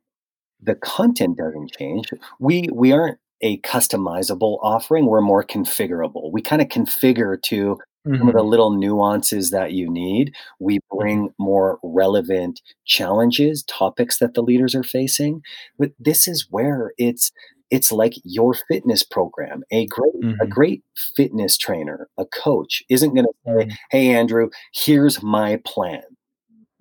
the 0.62 0.76
content 0.76 1.38
doesn't 1.38 1.72
change. 1.72 2.10
We 2.40 2.68
we 2.72 2.92
aren't 2.92 3.18
a 3.42 3.58
customizable 3.60 4.58
offering, 4.62 5.06
we're 5.06 5.20
more 5.20 5.44
configurable. 5.44 6.30
We 6.32 6.42
kinda 6.42 6.64
configure 6.66 7.40
to 7.42 7.78
some 8.18 8.28
of 8.28 8.34
the 8.34 8.42
Mhm. 8.42 8.48
little 8.50 8.70
nuances 8.70 9.50
that 9.50 9.72
you 9.72 9.90
need. 9.90 10.32
We 10.60 10.80
Mhm. 10.92 10.98
bring 10.98 11.30
more 11.38 11.78
relevant 11.82 12.60
challenges, 12.86 13.62
topics 13.64 14.18
that 14.20 14.34
the 14.34 14.42
leaders 14.42 14.74
are 14.74 14.82
facing, 14.84 15.42
but 15.78 15.92
this 15.98 16.28
is 16.28 16.46
where 16.50 16.92
it's 16.98 17.32
it's 17.72 17.90
like 17.92 18.14
your 18.24 18.54
fitness 18.68 19.02
program. 19.02 19.64
A 19.72 19.86
great 19.86 20.14
a 20.40 20.46
Mhm. 20.46 20.48
great 20.48 20.82
fitness 21.16 21.58
trainer, 21.58 22.08
a 22.18 22.24
coach 22.26 22.82
isn't 22.88 23.14
gonna 23.14 23.28
say, 23.46 23.66
Mhm. 23.66 23.76
"Hey, 23.90 24.08
Andrew, 24.14 24.50
here's 24.72 25.22
my 25.22 25.56
plan." 25.64 26.02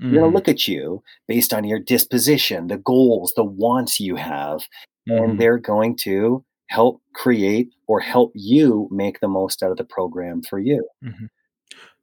They're 0.10 0.20
gonna 0.22 0.32
Mhm. 0.32 0.34
look 0.34 0.48
at 0.50 0.68
you 0.68 1.04
based 1.28 1.54
on 1.54 1.64
your 1.66 1.80
disposition, 1.80 2.68
the 2.68 2.78
goals, 2.78 3.34
the 3.36 3.44
wants 3.46 4.00
you 4.00 4.16
have, 4.18 4.62
and 5.08 5.34
Mhm. 5.34 5.38
they're 5.40 5.58
going 5.60 5.96
to 5.98 6.44
help 6.68 7.02
create 7.14 7.70
or 7.88 8.00
help 8.00 8.32
you 8.36 8.88
make 8.92 9.20
the 9.20 9.28
most 9.28 9.64
out 9.64 9.72
of 9.72 9.78
the 9.78 9.84
program 9.86 10.42
for 10.44 10.60
you. 10.60 10.88
Mhm. 11.04 11.30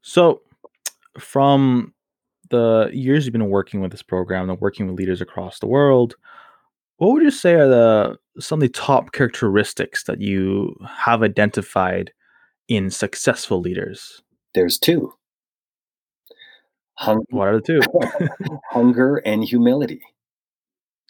So, 0.03 0.43
from 1.19 1.95
the 2.51 2.91
years 2.93 3.27
you've 3.27 3.33
been 3.33 3.51
working 3.51 3.81
with 3.81 3.93
this 3.93 4.03
program 4.03 4.51
and 4.51 4.61
working 4.61 4.87
with 4.87 4.97
leaders 4.99 5.21
across 5.23 5.59
the 5.61 5.67
world, 5.69 6.17
what 6.99 7.13
would 7.13 7.23
you 7.25 7.31
say 7.33 7.55
are 7.55 7.69
the 7.69 8.19
some 8.41 8.59
of 8.61 8.63
the 8.63 8.69
top 8.71 9.13
characteristics 9.13 10.05
that 10.05 10.21
you 10.21 10.75
have 10.89 11.23
identified 11.23 12.13
in 12.69 12.91
successful 12.91 13.61
leaders? 13.61 14.23
There's 14.55 14.79
2. 14.79 15.15
Hung 16.99 17.25
What 17.31 17.49
are 17.49 17.57
the 17.61 17.63
2? 17.63 17.81
hunger 18.71 19.17
and 19.19 19.45
humility. 19.45 20.03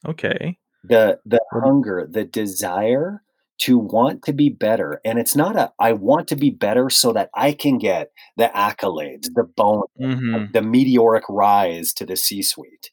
Okay. 0.05 0.59
The 0.85 1.21
the 1.25 1.40
hunger, 1.53 2.07
the 2.11 2.25
desire 2.25 3.23
to 3.59 3.79
want 3.79 4.25
to 4.25 4.33
be 4.33 4.49
better, 4.49 5.01
and 5.05 5.18
it's 5.18 5.37
not 5.37 5.55
a 5.57 5.73
i 5.79 5.92
want 5.92 6.27
to 6.29 6.37
be 6.37 6.51
better 6.51 6.90
so 6.90 7.12
that 7.12 7.31
I 7.35 7.53
can 7.53 7.79
get 7.79 8.11
the 8.37 8.51
accolades, 8.55 9.29
the 9.35 9.45
bone 9.45 9.83
Mhm. 10.01 10.53
the 10.53 10.62
meteoric 10.62 11.25
rise 11.29 11.92
to 11.95 12.07
the 12.07 12.16
C-suite." 12.16 12.90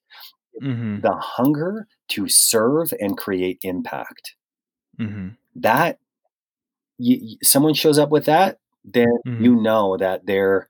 Mhm. 0.63 1.01
The 1.03 1.13
hunger 1.15 1.87
to 2.09 2.27
serve 2.29 2.93
and 3.01 3.17
create 3.17 3.59
impact. 3.63 4.35
Mhm. 4.99 5.37
That 5.55 5.99
y 6.99 7.17
y 7.21 7.37
someone 7.43 7.73
shows 7.73 7.97
up 7.97 8.09
with 8.11 8.25
that, 8.25 8.59
then 8.83 9.07
you 9.37 9.55
know 9.55 9.97
that 9.97 10.25
they're 10.25 10.69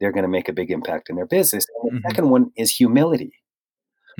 they're 0.00 0.12
gonna 0.12 0.28
make 0.28 0.48
a 0.48 0.52
big 0.54 0.70
impact 0.72 1.10
in 1.10 1.16
their 1.16 1.26
business, 1.26 1.66
and 1.82 1.92
the 1.92 1.96
Mhm. 1.98 2.02
second 2.10 2.30
one 2.30 2.52
is 2.56 2.72
humility. 2.76 3.32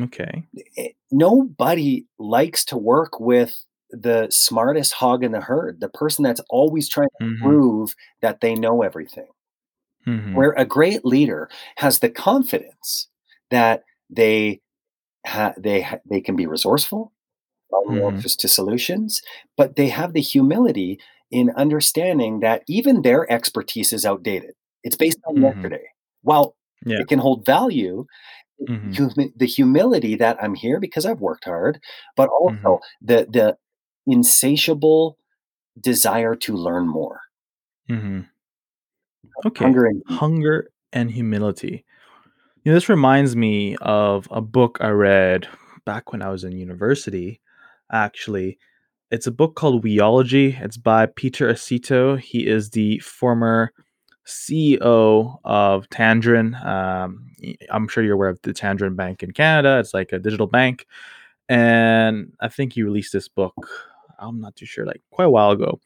Okay. 0.01 0.47
Eh 0.77 0.89
nobody 1.11 2.07
likes 2.19 2.65
to 2.67 2.77
work 2.77 3.21
with 3.21 3.65
the 3.91 4.27
smartest 4.31 4.93
hog 4.95 5.23
in 5.25 5.33
the 5.33 5.41
herd, 5.41 5.81
the 5.81 5.89
person 5.89 6.23
that's 6.25 6.41
always 6.51 6.89
trying 6.89 7.09
to 7.09 7.21
Mhm. 7.21 7.37
prove 7.43 7.95
that 8.23 8.41
they 8.41 8.55
know 8.55 8.83
everything. 8.83 9.29
Mhm. 10.05 10.47
Where 10.47 10.53
a 10.53 10.65
great 10.65 11.05
leader 11.05 11.49
has 11.77 11.99
the 12.01 12.11
confidence 12.11 13.09
that 13.51 13.85
they 14.11 14.61
ha 15.27 15.55
they 15.59 15.83
ha 15.83 15.99
they 16.11 16.21
can 16.23 16.37
be 16.37 16.47
resourceful, 16.47 17.13
Mhm. 17.89 18.27
to 18.41 18.49
solutions, 18.49 19.23
but 19.57 19.77
they 19.77 19.89
have 19.89 20.13
the 20.15 20.21
humility 20.23 21.01
in 21.31 21.51
understanding 21.57 22.41
that 22.41 22.63
even 22.69 23.03
their 23.03 23.31
expertise 23.33 23.93
is 23.93 24.07
outdated. 24.07 24.53
It's 24.85 24.97
based 24.97 25.19
on 25.29 25.35
Mhm. 25.35 25.43
yesterday. 25.43 25.85
While 26.23 26.57
Yeah. 26.85 27.03
it 27.03 27.09
can 27.09 27.19
hold 27.21 27.47
value, 27.47 28.07
Mhm. 28.63 28.95
humi 28.95 29.33
the 29.37 29.47
humility 29.47 30.17
that 30.17 30.43
I'm 30.43 30.55
here 30.55 30.81
because 30.81 31.05
I've 31.07 31.21
worked 31.21 31.45
hard, 31.45 31.81
but 32.17 32.29
also 32.31 32.81
the 33.03 33.27
the 33.31 33.57
insatiable 34.07 35.19
desire 35.81 36.37
to 36.37 36.55
learn 36.57 36.89
more. 36.89 37.21
Mhm. 37.91 38.27
Okay. 39.45 39.65
Hunger 39.65 39.87
and 39.87 40.03
Hunger 40.07 40.71
and 40.93 41.11
humility. 41.11 41.85
You 42.65 42.73
know, 42.73 42.75
this 42.77 42.89
reminds 42.89 43.37
me 43.37 43.77
of 43.81 44.29
a 44.31 44.41
book 44.41 44.79
I 44.81 44.89
read 44.91 45.49
back 45.85 46.13
when 46.13 46.23
I 46.23 46.31
was 46.31 46.45
in 46.45 46.57
university, 46.59 47.41
actually. 47.93 48.59
It's 49.11 49.27
a 49.29 49.33
book 49.33 49.55
called 49.57 49.85
Weology, 49.85 50.61
it's 50.63 50.77
by 50.79 51.07
Peter 51.07 51.49
Aceto, 51.53 52.19
he 52.19 52.47
is 52.47 52.71
the 52.71 52.99
former 53.01 53.73
CEO 54.27 55.39
of 55.45 55.89
Tangerine, 55.91 56.55
um, 56.57 57.27
I'm 57.71 57.89
sure 57.89 58.03
you're 58.05 58.15
aware 58.15 58.29
of 58.29 58.41
the 58.43 58.53
Tangerine 58.53 58.97
Bank 58.97 59.23
in 59.23 59.33
Canada, 59.33 59.79
it's 59.79 59.95
like 59.95 60.13
a 60.13 60.19
digital 60.19 60.47
bank, 60.47 60.87
and 61.49 62.33
I 62.41 62.49
think 62.49 62.73
he 62.75 62.83
released 62.83 63.13
this 63.13 63.29
book, 63.29 63.55
I'm 64.19 64.41
not 64.41 64.57
too 64.57 64.67
sure, 64.67 64.87
like, 64.87 65.03
quite 65.11 65.27
a 65.27 65.31
while 65.31 65.51
ago. 65.53 65.81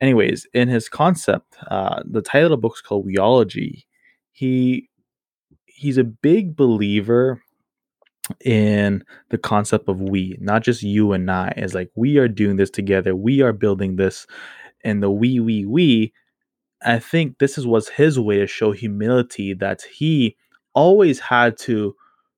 Anyways, 0.00 0.46
in 0.54 0.68
his 0.68 0.88
concept, 0.88 1.56
uh, 1.70 2.02
the 2.04 2.22
title 2.22 2.46
of 2.46 2.50
the 2.50 2.56
book 2.58 2.74
is 2.76 2.82
called 2.82 3.06
Weology. 3.06 3.84
he 4.32 4.88
he's 5.66 5.98
a 5.98 6.04
big 6.04 6.56
believer 6.56 7.42
in 8.44 9.04
the 9.30 9.38
concept 9.38 9.88
of 9.88 10.00
we, 10.02 10.36
not 10.40 10.62
just 10.62 10.82
you 10.82 11.12
and 11.12 11.30
I. 11.30 11.52
It's 11.56 11.74
like 11.74 11.90
we 11.94 12.18
are 12.18 12.28
doing 12.28 12.56
this 12.56 12.70
together. 12.70 13.16
We 13.16 13.40
are 13.42 13.52
building 13.52 13.96
this, 13.96 14.26
and 14.84 15.02
the 15.02 15.10
we, 15.10 15.40
we, 15.40 15.64
we. 15.64 16.12
I 16.82 16.98
think 16.98 17.38
this 17.38 17.58
is 17.58 17.66
was 17.66 17.88
his 17.88 18.18
way 18.18 18.38
to 18.38 18.46
show 18.46 18.72
humility 18.72 19.54
that 19.54 19.82
he 19.82 20.36
always 20.74 21.18
had 21.18 21.56
to 21.58 21.94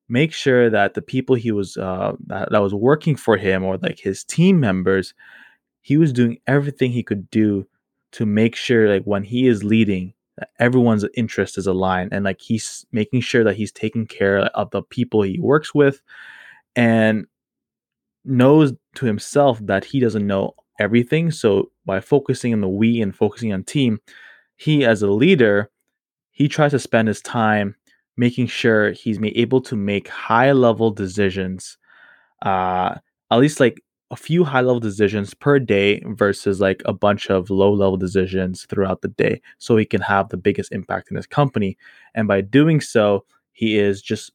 make 0.08 0.32
sure 0.32 0.70
that 0.70 0.94
the 0.94 1.02
people 1.02 1.36
he 1.36 1.52
was 1.52 1.76
uh, 1.76 2.12
that, 2.26 2.50
that 2.50 2.62
was 2.62 2.74
working 2.74 3.16
for 3.16 3.36
him 3.36 3.64
or 3.64 3.76
like 3.78 3.98
his 3.98 4.24
team 4.24 4.58
members, 4.58 5.14
he 5.82 5.96
was 5.96 6.12
doing 6.12 6.38
everything 6.46 6.90
he 6.90 7.02
could 7.02 7.30
do 7.30 7.66
to 8.12 8.26
make 8.26 8.56
sure 8.56 8.88
like 8.88 9.04
when 9.04 9.22
he 9.22 9.46
is 9.46 9.62
leading 9.62 10.12
that 10.36 10.48
everyone's 10.58 11.04
interest 11.14 11.58
is 11.58 11.66
aligned 11.66 12.12
and 12.12 12.24
like 12.24 12.40
he's 12.40 12.84
making 12.92 13.20
sure 13.20 13.44
that 13.44 13.56
he's 13.56 13.70
taking 13.70 14.06
care 14.06 14.38
of 14.38 14.70
the 14.70 14.82
people 14.82 15.22
he 15.22 15.38
works 15.38 15.74
with 15.74 16.00
and 16.74 17.26
knows 18.24 18.72
to 18.94 19.06
himself 19.06 19.58
that 19.62 19.84
he 19.84 20.00
doesn't 20.00 20.26
know 20.26 20.54
everything. 20.78 21.30
So 21.30 21.70
by 21.84 22.00
focusing 22.00 22.52
on 22.52 22.60
the 22.60 22.68
we 22.68 23.00
and 23.00 23.14
focusing 23.14 23.52
on 23.52 23.64
team 23.64 24.00
he 24.60 24.84
as 24.84 25.02
a 25.02 25.10
leader 25.10 25.70
he 26.30 26.48
tries 26.48 26.72
to 26.72 26.78
spend 26.78 27.08
his 27.08 27.20
time 27.22 27.74
making 28.16 28.46
sure 28.46 28.92
he's 28.92 29.18
able 29.22 29.60
to 29.60 29.76
make 29.76 30.08
high 30.08 30.52
level 30.52 30.90
decisions 30.90 31.78
uh 32.42 32.94
at 33.30 33.38
least 33.38 33.60
like 33.60 33.82
a 34.10 34.16
few 34.16 34.44
high 34.44 34.60
level 34.60 34.80
decisions 34.80 35.34
per 35.34 35.58
day 35.58 36.02
versus 36.06 36.60
like 36.60 36.82
a 36.84 36.92
bunch 36.92 37.30
of 37.30 37.48
low 37.48 37.72
level 37.72 37.96
decisions 37.96 38.64
throughout 38.64 39.02
the 39.02 39.08
day 39.08 39.40
so 39.58 39.76
he 39.76 39.84
can 39.84 40.00
have 40.00 40.28
the 40.28 40.36
biggest 40.36 40.72
impact 40.72 41.10
in 41.10 41.16
his 41.16 41.26
company. 41.26 41.78
And 42.14 42.26
by 42.26 42.40
doing 42.40 42.80
so 42.80 43.24
he 43.52 43.78
is 43.78 44.02
just 44.02 44.32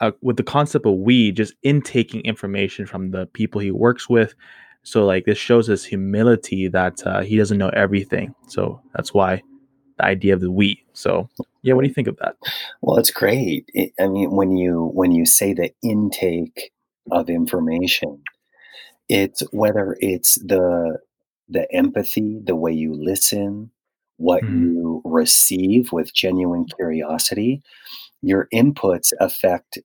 uh, 0.00 0.12
with 0.20 0.36
the 0.36 0.42
concept 0.42 0.86
of 0.86 0.94
we 0.94 1.32
just 1.32 1.54
intaking 1.62 2.20
information 2.22 2.86
from 2.86 3.10
the 3.10 3.26
people 3.26 3.60
he 3.60 3.70
works 3.70 4.08
with 4.08 4.34
so 4.82 5.04
like 5.04 5.24
this 5.24 5.38
shows 5.38 5.66
his 5.68 5.84
humility 5.84 6.68
that 6.68 7.06
uh, 7.06 7.22
he 7.22 7.36
doesn't 7.36 7.58
know 7.58 7.70
everything. 7.70 8.34
So 8.48 8.80
that's 8.94 9.14
why 9.14 9.42
the 9.98 10.04
idea 10.04 10.34
of 10.34 10.40
the 10.40 10.50
we 10.50 10.82
so 10.94 11.28
yeah 11.62 11.74
what 11.74 11.82
do 11.82 11.88
you 11.88 11.94
think 11.94 12.08
of 12.08 12.16
that? 12.18 12.36
Well 12.80 12.98
it's 12.98 13.10
great. 13.10 13.66
It, 13.74 13.92
i 14.00 14.06
mean 14.08 14.30
when 14.32 14.56
you 14.56 14.90
when 14.94 15.12
you 15.12 15.26
say 15.26 15.52
the 15.54 15.70
intake 15.82 16.72
of 17.10 17.28
information 17.30 18.22
it's 19.08 19.42
whether 19.52 19.96
it's 20.00 20.36
the 20.46 20.98
the 21.48 21.70
empathy, 21.74 22.40
the 22.44 22.56
way 22.56 22.72
you 22.72 22.94
listen, 22.94 23.70
what 24.16 24.42
Mhm. 24.44 24.62
you 24.62 25.02
receive 25.04 25.92
with 25.92 26.14
genuine 26.14 26.64
curiosity, 26.64 27.62
your 28.22 28.48
inputs 28.54 29.12
affect 29.20 29.78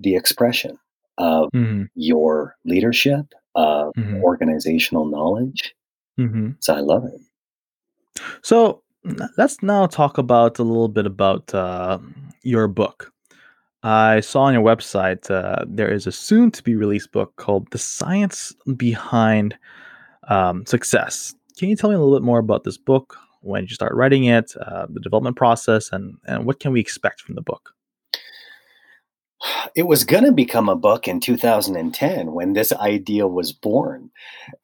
the 0.00 0.16
expression 0.16 0.78
of 1.20 1.50
Mhm. 1.54 1.88
your 1.94 2.56
leadership, 2.64 3.26
of 3.54 3.92
Mhm. 3.96 4.22
organizational 4.22 5.04
knowledge. 5.04 5.74
Mhm. 6.18 6.56
So 6.60 6.74
I 6.74 6.80
love 6.80 7.04
it. 7.04 7.20
So 8.42 8.82
let's 9.36 9.62
now 9.62 9.86
talk 9.86 10.18
about 10.18 10.58
a 10.58 10.62
little 10.62 10.88
bit 10.88 11.06
about 11.06 11.54
uh, 11.54 11.98
your 12.42 12.68
book. 12.68 13.12
I 13.82 14.20
saw 14.20 14.42
on 14.42 14.54
your 14.54 14.62
website 14.62 15.30
uh, 15.30 15.64
there 15.66 15.90
is 15.90 16.06
a 16.06 16.12
soon 16.12 16.50
to 16.50 16.62
be 16.62 16.74
released 16.74 17.12
book 17.12 17.34
called 17.36 17.70
The 17.70 17.78
Science 17.78 18.54
Behind 18.76 19.56
um, 20.28 20.66
Success. 20.66 21.34
Can 21.58 21.68
you 21.68 21.76
tell 21.76 21.90
me 21.90 21.96
a 21.96 21.98
little 21.98 22.18
bit 22.18 22.24
more 22.24 22.38
about 22.38 22.64
this 22.64 22.78
book? 22.78 23.16
When 23.42 23.62
did 23.62 23.70
you 23.70 23.74
start 23.74 23.94
writing 23.94 24.24
it, 24.24 24.54
uh, 24.60 24.86
the 24.90 25.00
development 25.00 25.36
process, 25.36 25.92
and, 25.92 26.16
and 26.26 26.44
what 26.44 26.60
can 26.60 26.72
we 26.72 26.80
expect 26.80 27.22
from 27.22 27.36
the 27.36 27.42
book? 27.42 27.74
It 29.74 29.84
was 29.84 30.04
going 30.04 30.24
to 30.24 30.32
become 30.32 30.68
a 30.68 30.76
book 30.76 31.08
in 31.08 31.20
2010 31.20 32.32
when 32.32 32.52
this 32.52 32.72
idea 32.72 33.26
was 33.26 33.52
born. 33.52 34.10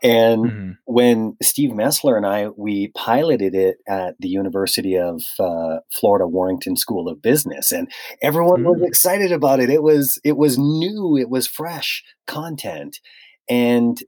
And 0.03 0.51
hmm 0.51 0.73
when 0.87 1.37
Steve 1.43 1.71
Mesler 1.71 2.17
and 2.17 2.27
I 2.27 2.49
we 2.57 2.89
piloted 2.97 3.55
it 3.55 3.79
at 3.89 4.15
the 4.21 4.29
University 4.29 4.97
of 4.97 5.23
uh, 5.39 5.79
Florida 5.93 6.27
Warrington 6.29 6.77
School 6.77 7.09
of 7.09 7.23
Business, 7.23 7.73
and 7.73 7.91
everyone 8.23 8.59
was 8.63 8.81
mm 8.81 8.89
excited 8.89 9.33
about 9.33 9.61
it. 9.61 9.71
It 9.71 9.83
was 9.83 10.21
it 10.25 10.37
was 10.37 10.59
new, 10.59 11.17
it 11.19 11.29
was 11.31 11.47
fresh 11.49 12.05
content, 12.27 13.01
and 13.49 13.99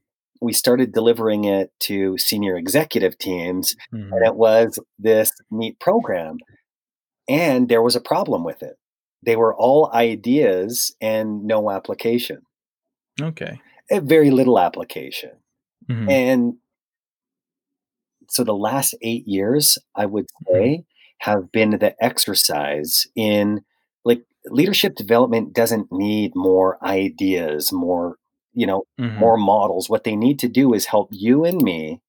we 0.40 0.52
started 0.52 0.92
delivering 0.92 1.44
it 1.44 1.72
to 1.80 2.16
senior 2.18 2.56
executive 2.56 3.18
teams, 3.18 3.74
and 4.10 4.22
hmm 4.22 4.26
it 4.26 4.36
was 4.36 4.78
this 4.98 5.32
neat 5.50 5.80
program. 5.80 6.38
And 7.28 7.68
there 7.68 7.82
was 7.82 7.96
a 7.96 8.00
problem 8.00 8.44
with 8.44 8.62
it. 8.62 8.76
They 9.24 9.36
were 9.36 9.54
all 9.56 9.90
ideas 9.92 10.94
and 11.00 11.44
no 11.44 11.70
application, 11.70 12.42
Okay. 13.20 13.60
eh, 13.90 14.00
very 14.00 14.30
little 14.30 14.58
application. 14.58 15.32
hmm 15.88 16.08
And 16.08 16.54
so 18.30 18.44
the 18.44 18.54
last 18.54 18.94
8 19.02 19.26
years, 19.26 19.78
I 19.96 20.06
would 20.06 20.26
hmm 20.50 20.68
say, 20.68 20.84
have 21.20 21.50
been 21.52 21.70
the 21.70 21.94
exercise 22.02 23.06
in 23.16 23.60
like, 24.04 24.22
leadership 24.46 24.94
development 24.94 25.52
doesn't 25.52 25.90
need 25.90 26.32
more 26.34 26.82
ideas, 26.84 27.72
more, 27.72 28.16
you 28.54 28.66
know, 28.66 28.84
hmm 28.98 29.08
more 29.16 29.36
models. 29.36 29.88
What 29.90 30.04
they 30.04 30.14
need 30.16 30.38
to 30.40 30.48
do 30.48 30.74
is 30.74 30.86
help 30.86 31.08
you 31.10 31.44
and 31.44 31.60
me 31.62 32.00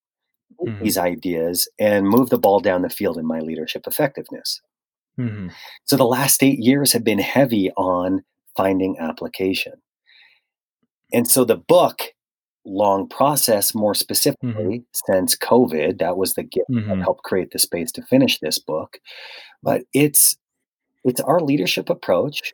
with 0.59 0.71
hmm 0.71 0.75
these 0.79 0.97
ideas 0.97 1.69
and 1.79 2.07
move 2.07 2.29
the 2.29 2.39
ball 2.39 2.59
down 2.61 2.83
the 2.83 2.89
field 2.89 3.17
in 3.17 3.25
my 3.25 3.39
leadership 3.39 3.87
effectiveness. 3.87 4.61
Hmm 5.19 5.49
So 5.85 5.97
the 5.97 6.05
last 6.05 6.43
8 6.43 6.59
years 6.59 6.93
have 6.93 7.03
been 7.03 7.19
heavy 7.19 7.71
on 7.77 8.23
finding 8.57 8.97
application. 8.99 9.73
And 11.13 11.29
so 11.29 11.43
the 11.45 11.57
book, 11.57 12.13
long 12.65 13.07
process, 13.07 13.73
more 13.75 13.95
hmm 14.41 14.69
specifically 14.73 14.83
since 15.07 15.35
COVID, 15.37 15.99
that 15.99 16.17
was 16.17 16.33
the 16.33 16.43
gift 16.43 16.69
that 16.87 16.97
hmm 16.97 17.01
helped 17.01 17.23
create 17.23 17.51
the 17.51 17.59
space 17.59 17.91
to 17.93 18.03
finish 18.03 18.39
this 18.39 18.59
book. 18.59 18.99
But 19.63 19.83
it's 19.93 20.37
it's 21.05 21.21
our 21.21 21.41
leadership 21.41 21.89
approach, 21.89 22.53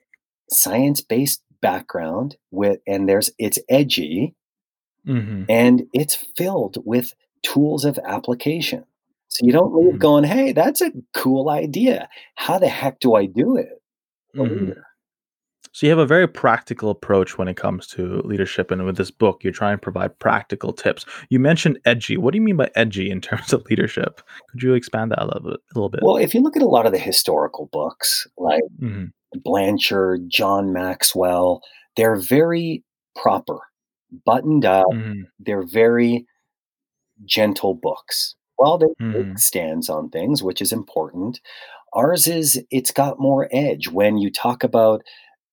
science-based 0.52 1.44
background 1.62 2.38
with 2.52 2.80
and 2.88 3.10
there's 3.10 3.32
it's 3.40 3.60
edgy 3.70 4.36
hmm 5.06 5.46
and 5.50 5.84
it's 5.94 6.16
filled 6.38 6.78
with 6.86 7.14
tools 7.44 7.86
of 7.86 8.00
application. 8.06 8.86
So 9.36 9.46
you 9.46 9.52
don't 9.52 9.76
leave 9.76 9.96
hmm 9.96 9.98
going, 9.98 10.24
"Hey, 10.24 10.54
that's 10.54 10.82
a 10.82 10.94
cool 11.14 11.50
idea. 11.50 12.08
How 12.36 12.58
the 12.58 12.70
heck 12.70 13.00
do 13.02 13.16
I 13.16 13.26
do 13.26 13.58
it?" 13.58 13.82
A 14.38 14.46
hmm. 14.46 14.72
So 15.74 15.86
you 15.86 15.90
have 15.90 16.00
a 16.00 16.06
very 16.06 16.26
practical 16.26 16.90
approach 16.90 17.38
when 17.38 17.50
it 17.50 17.58
comes 17.58 17.86
to 17.88 18.22
leadership, 18.22 18.72
and 18.72 18.86
with 18.86 18.96
this 18.96 19.12
book, 19.12 19.44
you're 19.44 19.52
trying 19.52 19.74
to 19.76 19.82
provide 19.82 20.18
practical 20.20 20.72
tips. 20.72 21.06
You 21.30 21.38
mentioned 21.38 21.80
edgy. 21.84 22.16
What 22.16 22.32
do 22.32 22.38
you 22.38 22.42
mean 22.42 22.56
by 22.56 22.72
edgy 22.76 23.12
in 23.12 23.20
terms 23.30 23.52
of 23.52 23.66
leadership? 23.70 24.22
Could 24.52 24.64
you 24.64 24.74
expand 24.74 25.12
that 25.12 25.22
a 25.22 25.26
little 25.26 25.42
bit? 25.42 25.60
A 25.60 25.76
little 25.76 25.90
bit? 25.90 26.00
Well, 26.02 26.16
if 26.16 26.34
you 26.34 26.40
look 26.40 26.56
at 26.56 26.64
a 26.64 26.68
lot 26.68 26.86
of 26.86 26.94
the 26.94 26.98
historical 26.98 27.68
books, 27.74 28.26
like 28.38 28.64
hmm 28.80 29.06
Blanchard, 29.44 30.30
John 30.30 30.72
Maxwell, 30.72 31.62
they're 31.98 32.16
very 32.16 32.86
proper, 33.14 33.60
buttoned 34.26 34.64
up. 34.64 34.88
hmm 34.90 35.24
They're 35.40 35.68
very 35.68 36.26
gentle 37.26 37.74
books. 37.74 38.36
While 38.58 38.78
they 38.78 38.88
take 39.16 39.28
hmm 39.28 39.36
stands 39.38 39.90
on 39.90 40.10
things, 40.10 40.44
which 40.44 40.62
is 40.62 40.72
important, 40.72 41.42
ours 41.94 42.28
is 42.28 42.64
it's 42.72 42.92
got 42.92 43.20
more 43.20 43.50
edge 43.52 43.90
when 43.90 44.18
you 44.18 44.32
talk 44.32 44.64
about 44.64 45.04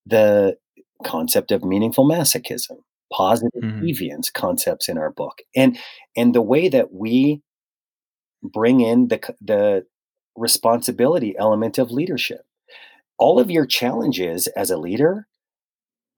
the 0.07 0.57
concept 1.05 1.53
of 1.53 1.65
meaningful 1.65 2.09
masochism, 2.09 2.79
positive 3.13 3.63
hmm 3.63 3.83
deviance 3.83 4.33
concepts 4.33 4.89
in 4.89 4.99
our 4.99 5.11
book. 5.13 5.41
And 5.57 5.79
and 6.17 6.35
the 6.35 6.43
way 6.43 6.69
that 6.71 6.93
we 6.95 7.43
bring 8.43 8.81
in 8.81 9.09
the 9.09 9.21
the 9.41 9.87
responsibility 10.37 11.35
element 11.39 11.79
of 11.79 11.91
leadership. 11.91 12.43
All 13.19 13.41
of 13.41 13.51
your 13.51 13.67
challenges 13.67 14.49
as 14.49 14.71
a 14.71 14.79
leader 14.79 15.29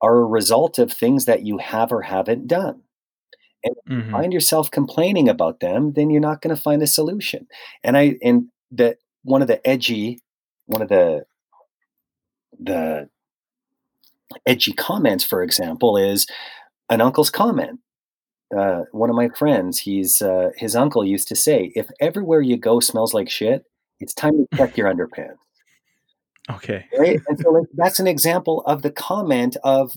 are 0.03 0.19
a 0.19 0.27
result 0.27 0.79
of 0.79 0.93
things 0.93 1.27
that 1.27 1.45
you 1.45 1.59
have 1.59 1.93
or 1.93 2.03
haven't 2.03 2.49
done. 2.49 2.84
And 3.65 3.75
if 3.77 3.85
you 3.97 4.03
hmm 4.03 4.11
find 4.11 4.33
yourself 4.33 4.71
complaining 4.71 5.29
about 5.29 5.61
them, 5.61 5.93
then 5.95 6.11
you're 6.11 6.21
not 6.21 6.43
going 6.43 6.55
to 6.55 6.61
find 6.61 6.83
a 6.83 6.87
solution. 6.87 7.47
And 7.83 7.97
I 7.97 8.17
and 8.23 8.49
the 8.71 8.97
one 9.23 9.43
of 9.43 9.49
the 9.49 9.67
edgy, 9.67 10.21
one 10.67 10.83
of 10.83 10.89
the 10.89 11.25
the 12.61 13.09
edgy 14.47 14.73
comments, 14.73 15.25
for 15.25 15.43
example, 15.43 15.97
is 15.97 16.27
an 16.91 17.01
uncle's 17.01 17.31
comment. 17.31 17.81
Uh, 18.57 18.85
one 18.93 19.11
of 19.11 19.17
my 19.17 19.29
friends, 19.31 19.79
he's 19.81 20.23
uh, 20.23 20.51
his 20.57 20.77
uncle 20.77 21.05
used 21.05 21.29
to 21.29 21.37
say, 21.37 21.73
"If 21.75 21.89
everywhere 22.01 22.41
you 22.41 22.57
go 22.57 22.81
smells 22.81 23.15
like 23.15 23.29
shit, 23.31 23.65
it's 24.01 24.15
time 24.15 24.33
to 24.37 24.47
check 24.57 24.77
your 24.77 24.93
underpants." 24.93 25.37
Okay. 26.51 26.85
Right? 26.99 27.21
And 27.29 27.39
so, 27.41 27.51
like, 27.51 27.67
that's 27.75 27.99
an 28.01 28.07
example 28.07 28.63
of 28.67 28.83
the 28.83 28.91
comment 28.91 29.57
of, 29.65 29.97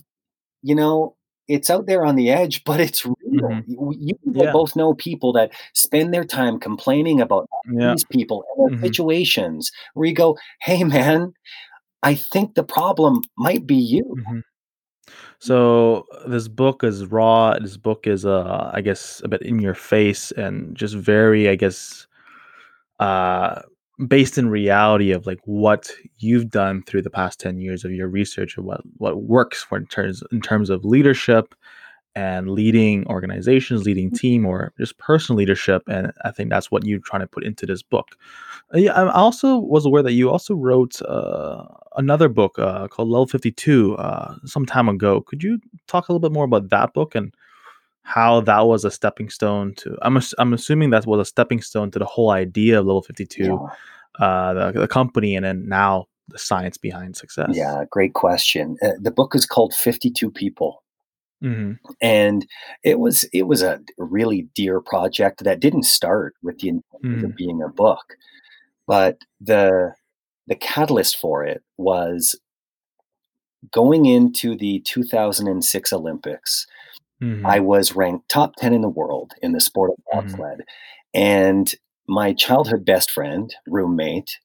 you 0.62 0.74
know, 0.74 1.14
it's 1.48 1.70
out 1.70 1.86
there 1.86 2.04
on 2.04 2.16
the 2.16 2.30
edge, 2.30 2.64
but 2.66 2.80
it's 2.80 3.04
real. 3.06 3.14
Mhm. 3.32 3.64
You 3.68 3.94
you 3.98 4.14
and 4.26 4.42
I 4.42 4.46
Yeah. 4.46 4.52
both 4.52 4.76
know 4.76 4.94
people 4.94 5.32
that 5.34 5.52
spend 5.74 6.14
their 6.14 6.24
time 6.24 6.58
complaining 6.60 7.20
about 7.20 7.48
Yeah. 7.72 7.92
these 7.92 8.04
people 8.12 8.44
and 8.56 8.70
their 8.70 8.78
Mhm. 8.78 8.82
situations 8.86 9.70
where 9.94 10.08
you 10.08 10.14
go, 10.14 10.36
"Hey, 10.62 10.84
man, 10.84 11.32
I 12.02 12.14
think 12.16 12.54
the 12.54 12.64
problem 12.64 13.22
might 13.38 13.66
be 13.66 13.76
you." 13.76 14.04
Mhm. 14.18 14.42
So 15.40 16.06
this 16.26 16.48
book 16.48 16.84
is 16.84 17.06
raw. 17.06 17.58
This 17.58 17.76
book 17.76 18.06
is, 18.06 18.26
uh, 18.26 18.70
I 18.74 18.80
guess, 18.80 19.20
a 19.24 19.28
bit 19.28 19.42
in 19.42 19.58
your 19.60 19.74
face 19.74 20.32
and 20.32 20.76
just 20.76 20.94
very, 20.96 21.48
I 21.48 21.54
guess, 21.56 22.06
uh, 23.00 23.62
based 24.06 24.38
in 24.38 24.48
reality 24.48 25.10
of 25.12 25.26
like 25.26 25.40
what 25.44 25.90
you've 26.18 26.50
done 26.50 26.82
through 26.82 27.02
the 27.02 27.10
past 27.10 27.40
ten 27.40 27.58
years 27.58 27.84
of 27.84 27.90
your 27.92 28.08
research 28.08 28.56
of 28.56 28.64
what 28.64 28.80
what 28.98 29.22
works 29.22 29.62
for 29.62 29.78
in 29.78 29.86
terms 29.86 30.22
in 30.32 30.40
terms 30.40 30.70
of 30.70 30.84
leadership 30.84 31.54
and 32.14 32.50
leading 32.50 33.06
organizations, 33.06 33.84
leading 33.84 34.10
team, 34.10 34.44
or 34.44 34.72
just 34.78 34.98
personal 34.98 35.38
leadership. 35.38 35.82
And 35.88 36.12
I 36.24 36.32
think 36.32 36.50
that's 36.50 36.70
what 36.70 36.84
you're 36.84 36.98
trying 36.98 37.20
to 37.20 37.28
put 37.28 37.44
into 37.44 37.64
this 37.66 37.82
book. 37.82 38.16
Uh, 38.74 38.78
Yeah, 38.78 38.92
I 38.92 39.12
also 39.12 39.56
was 39.58 39.86
aware 39.86 40.02
that 40.02 40.12
you 40.12 40.28
also 40.30 40.54
wrote 40.54 41.00
uh, 41.02 41.64
another 41.96 42.28
book 42.28 42.58
uh, 42.58 42.88
called 42.88 43.08
Level 43.08 43.26
52 43.26 43.96
uh, 43.96 44.34
some 44.44 44.66
time 44.66 44.88
ago. 44.88 45.20
Could 45.20 45.42
you 45.44 45.60
talk 45.86 46.08
a 46.08 46.12
little 46.12 46.28
bit 46.28 46.32
more 46.32 46.44
about 46.44 46.70
that 46.70 46.92
book 46.92 47.14
and 47.14 47.32
how 48.14 48.40
that 48.40 48.66
was 48.66 48.84
a 48.84 48.90
stepping 48.90 49.28
stone 49.30 49.74
to? 49.74 49.96
I'm, 50.02 50.18
I'm 50.38 50.52
assuming 50.54 50.90
that 50.90 51.06
was 51.06 51.20
a 51.20 51.24
stepping 51.34 51.60
stone 51.60 51.90
to 51.90 51.98
the 51.98 52.06
whole 52.06 52.30
idea 52.30 52.80
of 52.80 52.86
Level 52.86 53.02
52, 53.02 53.44
Yeah. 53.44 54.24
uh, 54.26 54.54
the, 54.72 54.80
the 54.80 54.88
company, 54.88 55.36
and 55.36 55.44
then 55.44 55.68
now 55.68 56.06
the 56.28 56.38
science 56.38 56.78
behind 56.78 57.16
success. 57.16 57.50
Yeah, 57.52 57.84
great 57.90 58.14
question. 58.14 58.76
Uh, 58.82 58.92
the 59.00 59.10
book 59.10 59.34
is 59.34 59.44
called 59.46 59.74
52 59.74 60.30
People. 60.30 60.82
hmm 61.42 61.72
and 62.00 62.46
it 62.82 62.98
was 62.98 63.24
it 63.32 63.44
was 63.46 63.62
a 63.62 63.78
really 63.98 64.48
dear 64.54 64.80
project 64.80 65.44
that 65.44 65.60
didn't 65.60 65.84
start 65.84 66.34
with 66.42 66.58
the 66.60 66.68
intention 66.68 67.24
of 67.24 67.36
being 67.36 67.62
a 67.62 67.68
book 67.84 68.16
but 68.86 69.14
the 69.50 69.92
the 70.50 70.56
catalyst 70.56 71.16
for 71.22 71.44
it 71.52 71.60
was 71.76 72.34
going 73.70 74.04
into 74.06 74.56
the 74.56 74.80
2006 74.80 75.92
olympics 75.92 76.66
hmm 77.20 77.50
i 77.50 77.60
was 77.60 77.94
ranked 77.96 78.28
top 78.28 78.54
10 78.56 78.74
in 78.74 78.82
the 78.82 78.88
world 78.88 79.32
in 79.42 79.52
the 79.52 79.60
sport 79.60 79.90
of 79.90 79.96
bobsled 80.12 80.62
and 81.14 81.74
my 82.08 82.32
childhood 82.32 82.84
best 82.84 83.10
friend 83.10 83.54
roommate 83.66 84.38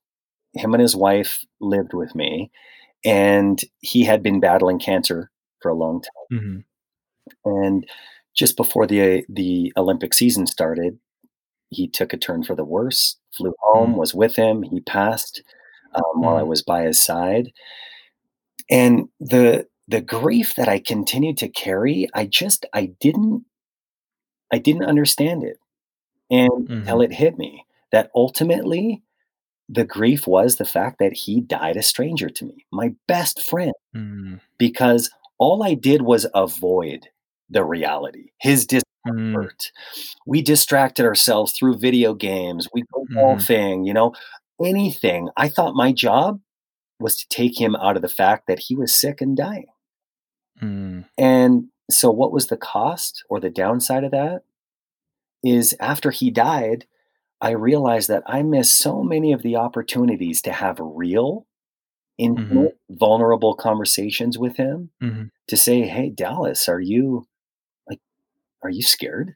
him 0.54 0.74
and 0.74 0.82
his 0.82 0.96
wife 0.96 1.46
lived 1.62 1.94
with 1.94 2.16
me 2.16 2.52
and 3.06 3.62
he 3.82 4.04
had 4.06 4.24
been 4.24 4.40
battling 4.42 4.80
cancer 4.80 5.32
for 5.62 5.70
a 5.72 5.76
long 5.76 6.02
time 6.02 6.30
hmm 6.30 6.60
And 7.46 7.86
just 8.36 8.58
before 8.58 8.88
the 8.88 9.26
the 9.30 9.72
Olympic 9.78 10.14
season 10.14 10.48
started, 10.48 10.98
he 11.70 11.88
took 11.88 12.14
a 12.14 12.18
turn 12.18 12.44
for 12.44 12.56
the 12.56 12.66
worse, 12.66 13.18
flew 13.38 13.54
home, 13.62 13.94
Mhm. 13.94 13.98
was 13.98 14.14
with 14.16 14.36
him. 14.36 14.64
He 14.64 14.82
passed 14.82 15.44
um, 15.96 16.22
while 16.22 16.38
I 16.38 16.44
Mhm. 16.44 16.48
was 16.48 16.64
by 16.64 16.84
his 16.84 17.02
side. 17.02 17.52
And 18.70 19.10
the 19.20 19.68
the 19.88 20.02
grief 20.02 20.56
that 20.56 20.70
I 20.70 20.80
continued 20.80 21.38
to 21.40 21.50
carry, 21.50 22.08
I 22.14 22.26
just 22.28 22.66
I 22.74 22.88
didn't 23.00 23.46
I 24.52 24.58
didn't 24.60 24.86
understand 24.86 25.44
it. 25.44 25.58
And 26.32 26.70
until 26.86 26.98
Mhm. 27.00 27.06
it 27.06 27.14
hit 27.14 27.38
me 27.38 27.66
that 27.92 28.12
ultimately 28.16 29.02
the 29.70 29.86
grief 29.86 30.28
was 30.28 30.58
the 30.58 30.66
fact 30.66 31.00
that 31.00 31.14
he 31.14 31.42
died 31.42 31.78
a 31.78 31.84
stranger 31.84 32.30
to 32.30 32.46
me, 32.46 32.66
my 32.72 32.94
best 33.08 33.42
friend. 33.44 33.74
Mhm. 33.96 34.42
because 34.60 35.10
all 35.40 35.64
I 35.64 35.74
did 35.76 36.04
was 36.04 36.28
avoid 36.36 37.10
the 37.50 37.64
reality, 37.66 38.32
his 38.40 38.66
Mhm. 38.66 38.82
discomfort. 39.36 39.72
We 40.28 40.42
distracted 40.44 41.06
ourselves 41.06 41.54
through 41.54 41.78
video 41.80 42.14
games, 42.16 42.68
we 42.74 42.84
go 42.94 43.06
Mhm. 43.12 43.16
golfing, 43.16 43.86
you 43.86 43.94
know, 43.94 44.14
anything. 44.64 45.30
I 45.38 45.50
thought 45.50 45.76
my 45.76 45.92
job 45.94 46.42
was 47.00 47.18
to 47.18 47.28
take 47.30 47.60
him 47.62 47.76
out 47.78 47.96
of 47.98 48.04
the 48.04 48.10
fact 48.10 48.48
that 48.48 48.60
he 48.60 48.76
was 48.76 48.96
sick 48.96 49.22
and 49.22 49.38
dying. 49.38 49.68
Mhm. 50.64 51.06
And 51.18 51.66
so 51.92 52.10
what 52.12 52.32
was 52.32 52.48
the 52.48 52.58
cost 52.58 53.24
or 53.30 53.40
the 53.40 53.50
downside 53.50 54.04
of 54.04 54.12
that? 54.12 54.44
Is 55.44 55.76
after 55.80 56.10
he 56.12 56.32
died, 56.32 56.86
I 57.42 57.52
realized 57.52 58.08
that 58.08 58.24
I 58.26 58.42
missed 58.44 58.78
so 58.78 59.04
many 59.04 59.34
of 59.34 59.42
the 59.42 59.58
opportunities 59.58 60.42
to 60.44 60.54
have 60.54 60.78
real, 60.80 61.46
Mhm. 62.20 62.26
intimate, 62.30 62.78
vulnerable 62.90 63.54
conversations 63.56 64.38
with 64.38 64.56
him 64.56 64.92
Mhm. 65.02 65.30
to 65.48 65.58
say, 65.58 65.82
"Hey, 65.82 66.10
Dallas, 66.10 66.70
are 66.70 66.80
you 66.80 67.28
like, 67.90 68.00
are 68.62 68.70
you 68.70 68.82
scared? 68.82 69.36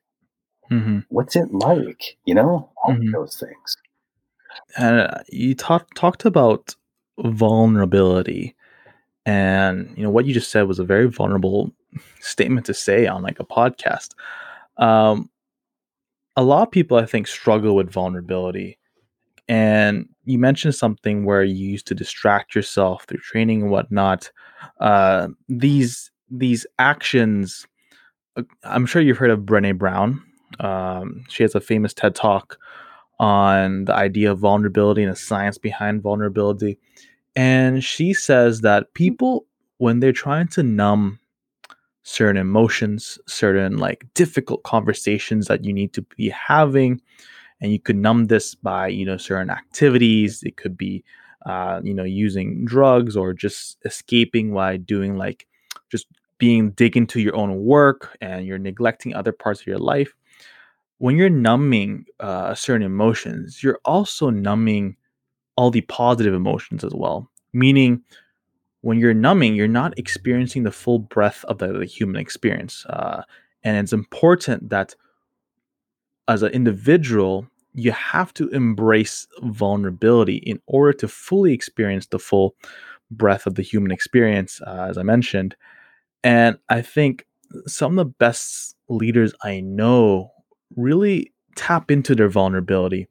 Mhm. 0.72 1.06
What's 1.10 1.36
it 1.36 1.54
like?" 1.54 2.18
You 2.26 2.36
know, 2.36 2.72
all 2.82 2.92
of 2.94 2.98
Mhm. 3.00 3.12
those 3.12 3.38
things. 3.38 3.78
And 4.78 5.00
uh, 5.02 5.24
you 5.30 5.54
talked 5.56 5.98
talked 5.98 6.24
about 6.26 6.76
vulnerability, 7.20 8.56
and 9.28 9.94
you 9.98 10.04
know 10.04 10.10
what 10.10 10.26
you 10.26 10.34
just 10.34 10.50
said 10.50 10.64
was 10.64 10.80
a 10.80 10.86
very 10.86 11.10
vulnerable 11.10 11.70
statement 12.22 12.66
to 12.66 12.74
say 12.74 13.06
on 13.06 13.22
like 13.22 13.42
a 13.42 13.46
podcast. 13.46 14.16
Um, 14.78 15.30
a 16.38 16.44
lot 16.44 16.64
of 16.64 16.72
people, 16.72 16.98
I 16.98 17.06
think, 17.06 17.28
struggle 17.28 17.76
with 17.76 17.92
vulnerability, 17.92 18.80
and 19.50 20.08
you 20.24 20.40
mentioned 20.40 20.76
something 20.76 21.26
where 21.26 21.44
you 21.44 21.68
used 21.68 21.88
to 21.88 21.96
distract 21.96 22.56
yourself 22.56 23.04
through 23.04 23.20
training 23.20 23.64
and 23.64 23.72
whatnot. 23.72 24.32
Uh, 24.80 25.28
these 25.50 26.10
these 26.32 26.66
actions, 26.80 27.68
uh, 28.38 28.44
I'm 28.64 28.86
sure 28.86 29.02
you've 29.02 29.18
heard 29.18 29.30
of 29.30 29.42
Brene 29.42 29.78
Brown. 29.78 30.24
Um, 30.62 31.26
she 31.28 31.44
has 31.44 31.54
a 31.54 31.60
famous 31.60 31.94
TED 31.94 32.16
talk 32.16 32.58
on 33.20 33.86
the 33.86 33.94
idea 33.94 34.32
of 34.32 34.40
vulnerability 34.40 35.04
and 35.04 35.12
the 35.12 35.18
science 35.18 35.58
behind 35.58 36.02
vulnerability. 36.02 36.80
And 37.38 37.84
she 37.84 38.14
says 38.14 38.62
that 38.62 38.94
people, 38.96 39.46
when 39.78 40.00
they're 40.00 40.12
trying 40.12 40.48
to 40.50 40.64
numb 40.64 41.20
certain 42.04 42.38
emotions, 42.38 43.20
certain 43.28 43.78
like 43.78 44.06
difficult 44.16 44.64
conversations 44.64 45.48
that 45.48 45.64
you 45.64 45.72
need 45.72 45.94
to 45.94 46.02
be 46.02 46.30
having, 46.30 47.00
and 47.62 47.72
you 47.72 47.80
could 47.80 47.96
numb 47.96 48.26
this 48.26 48.56
by, 48.56 48.88
you 48.88 49.06
know, 49.06 49.18
certain 49.18 49.52
activities. 49.52 50.42
It 50.44 50.58
could 50.58 50.76
be, 50.78 51.04
uh, 51.46 51.82
you 51.84 51.94
know, 51.94 52.04
using 52.04 52.66
drugs 52.66 53.16
or 53.16 53.34
just 53.34 53.78
escaping 53.86 54.52
by 54.54 54.78
doing 54.78 55.16
like 55.16 55.48
just 55.92 56.08
being 56.40 56.72
dig 56.72 56.98
into 56.98 57.22
your 57.22 57.36
own 57.36 57.64
work 57.64 58.18
and 58.20 58.48
you're 58.48 58.58
neglecting 58.58 59.14
other 59.14 59.32
parts 59.32 59.62
of 59.62 59.68
your 59.68 59.80
life 59.80 60.16
when 61.00 61.16
you're 61.16 61.30
numbing 61.30 62.06
uh, 62.20 62.56
certain 62.56 62.86
emotions, 62.86 63.62
you're 63.62 63.80
also 63.86 64.30
numbing 64.30 64.96
all 65.58 65.72
the 65.72 65.82
positive 65.82 66.34
emotions 66.34 66.84
as 66.84 66.94
well. 66.94 67.30
Meaning, 67.52 68.02
when 68.82 69.00
you're 69.00 69.14
numbing, 69.14 69.56
you're 69.56 69.68
not 69.68 69.98
experiencing 69.98 70.64
the 70.64 70.72
full 70.72 71.00
breadth 71.00 71.44
of 71.46 71.58
the, 71.58 71.74
the 71.74 71.86
human 71.86 72.22
experience. 72.22 72.86
Uh, 72.86 73.24
and 73.64 73.78
it's 73.78 73.92
important 73.92 74.70
that 74.70 74.96
as 76.28 76.44
an 76.44 76.52
individual, 76.52 77.48
you 77.74 77.92
have 77.92 78.34
to 78.36 78.48
embrace 78.50 79.28
vulnerability 79.42 80.38
in 80.38 80.62
order 80.68 80.94
to 80.94 81.08
fully 81.08 81.54
experience 81.54 82.08
the 82.08 82.20
full 82.20 82.56
breadth 83.12 83.46
of 83.46 83.56
the 83.56 83.62
human 83.62 83.92
experience, 83.92 84.62
uh, 84.66 84.88
as 84.90 84.98
I 84.98 85.04
mentioned. 85.04 85.56
And 86.24 86.58
I 86.70 86.82
think 86.82 87.26
some 87.66 87.98
of 87.98 88.06
the 88.06 88.14
best 88.20 88.76
leaders 88.90 89.34
I 89.44 89.60
know 89.62 90.32
really 90.76 91.34
tap 91.56 91.92
into 91.92 92.16
their 92.16 92.30
vulnerability 92.30 93.08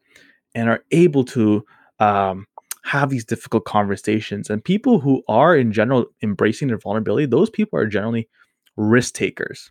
and 0.55 0.69
are 0.69 0.85
able 0.91 1.25
to 1.25 1.65
um, 1.99 2.47
have 2.85 3.11
these 3.11 3.25
difficult 3.25 3.65
conversations. 3.65 4.51
And 4.51 4.65
people 4.65 5.01
who 5.01 5.23
are, 5.29 5.57
in 5.57 5.73
general, 5.73 6.07
embracing 6.23 6.69
their 6.69 6.79
vulnerability, 6.79 7.27
those 7.27 7.51
people 7.51 7.79
are 7.79 7.87
generally 7.87 8.29
risk 8.77 9.15
takers. 9.15 9.71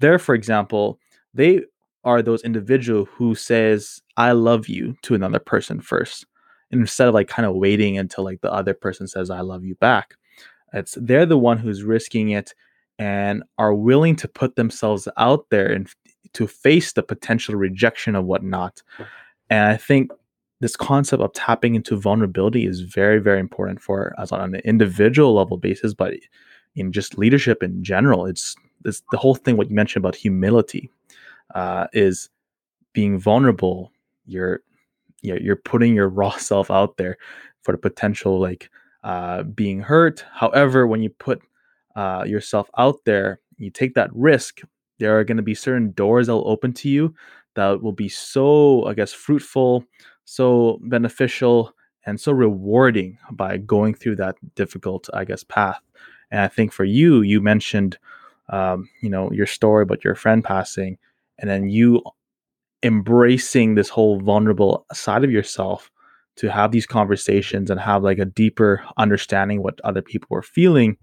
There, 0.00 0.18
for 0.18 0.34
example, 0.34 0.98
they 1.34 1.62
are 2.04 2.22
those 2.22 2.42
individual 2.42 3.04
who 3.04 3.34
says, 3.34 4.00
I 4.16 4.32
love 4.32 4.68
you 4.68 4.96
to 5.02 5.14
another 5.14 5.38
person 5.38 5.80
first, 5.80 6.26
instead 6.70 7.08
of 7.08 7.14
like 7.14 7.28
kind 7.28 7.46
of 7.46 7.56
waiting 7.56 7.98
until 7.98 8.24
like 8.24 8.40
the 8.40 8.52
other 8.52 8.74
person 8.74 9.06
says, 9.06 9.30
I 9.30 9.40
love 9.40 9.64
you 9.64 9.74
back 9.76 10.14
it's 10.72 10.96
they're 11.00 11.26
the 11.26 11.38
one 11.38 11.58
who's 11.58 11.82
risking 11.82 12.30
it 12.30 12.54
and 12.98 13.42
are 13.58 13.74
willing 13.74 14.16
to 14.16 14.28
put 14.28 14.56
themselves 14.56 15.08
out 15.16 15.46
there 15.50 15.72
and 15.72 15.88
to 16.34 16.46
face 16.46 16.92
the 16.92 17.02
potential 17.02 17.54
rejection 17.54 18.14
of 18.14 18.24
whatnot. 18.24 18.82
And 19.50 19.64
I 19.64 19.76
think 19.76 20.10
this 20.60 20.76
concept 20.76 21.22
of 21.22 21.32
tapping 21.32 21.74
into 21.74 21.96
vulnerability 21.96 22.66
is 22.66 22.80
very, 22.80 23.18
very 23.18 23.40
important 23.40 23.80
for 23.80 24.14
us 24.18 24.32
on 24.32 24.54
an 24.54 24.60
individual 24.64 25.34
level 25.34 25.56
basis, 25.56 25.94
but 25.94 26.14
in 26.74 26.92
just 26.92 27.18
leadership 27.18 27.62
in 27.62 27.82
general. 27.82 28.26
It's 28.26 28.56
this 28.82 29.02
the 29.10 29.18
whole 29.18 29.34
thing 29.34 29.56
what 29.56 29.68
you 29.68 29.76
mentioned 29.76 30.02
about 30.02 30.14
humility 30.14 30.90
uh, 31.54 31.86
is 31.92 32.28
being 32.92 33.18
vulnerable. 33.18 33.92
You're 34.26 34.60
you're, 35.22 35.40
you're 35.40 35.56
putting 35.56 35.94
your 35.94 36.08
raw 36.20 36.36
self 36.36 36.70
out 36.70 36.96
there 36.96 37.18
for 37.62 37.72
the 37.72 37.78
potential 37.78 38.38
like 38.40 38.70
uh, 39.04 39.44
being 39.44 39.80
hurt. 39.80 40.24
However, 40.32 40.86
when 40.86 41.02
you 41.02 41.10
put 41.10 41.40
uh, 41.96 42.24
yourself 42.26 42.70
out 42.78 43.04
there, 43.04 43.40
you 43.56 43.70
take 43.70 43.94
that 43.94 44.10
risk, 44.12 44.60
there 44.98 45.18
are 45.18 45.24
going 45.24 45.36
to 45.36 45.42
be 45.42 45.54
certain 45.54 45.92
doors 45.92 46.26
that 46.26 46.34
will 46.34 46.48
open 46.48 46.72
to 46.74 46.88
you 46.88 47.14
that 47.58 47.82
will 47.82 47.92
be 47.92 48.08
so, 48.08 48.84
I 48.86 48.94
guess, 48.94 49.12
fruitful, 49.12 49.84
so 50.28 50.78
beneficial, 50.82 51.72
and 52.04 52.20
so 52.20 52.32
rewarding 52.32 53.16
by 53.32 53.56
going 53.56 53.94
through 53.94 54.16
that 54.16 54.36
difficult, 54.54 55.08
I 55.14 55.24
guess, 55.24 55.42
path. 55.42 55.80
And 56.30 56.42
I 56.42 56.48
think 56.48 56.70
for 56.70 56.84
you, 56.84 57.22
you 57.22 57.40
mentioned, 57.40 57.96
um, 58.50 58.90
you 59.00 59.08
know, 59.08 59.32
your 59.32 59.46
story 59.46 59.84
about 59.84 60.04
your 60.04 60.14
friend 60.14 60.44
passing, 60.44 60.98
and 61.38 61.48
then 61.48 61.70
you 61.70 62.02
embracing 62.82 63.74
this 63.74 63.88
whole 63.88 64.20
vulnerable 64.20 64.84
side 64.92 65.24
of 65.24 65.30
yourself 65.30 65.90
to 66.36 66.50
have 66.50 66.72
these 66.72 66.86
conversations 66.86 67.70
and 67.70 67.80
have 67.80 68.02
like 68.02 68.18
a 68.18 68.26
deeper 68.26 68.84
understanding 68.98 69.62
what 69.62 69.80
other 69.82 70.02
people 70.02 70.28
were 70.30 70.42
feeling 70.42 70.96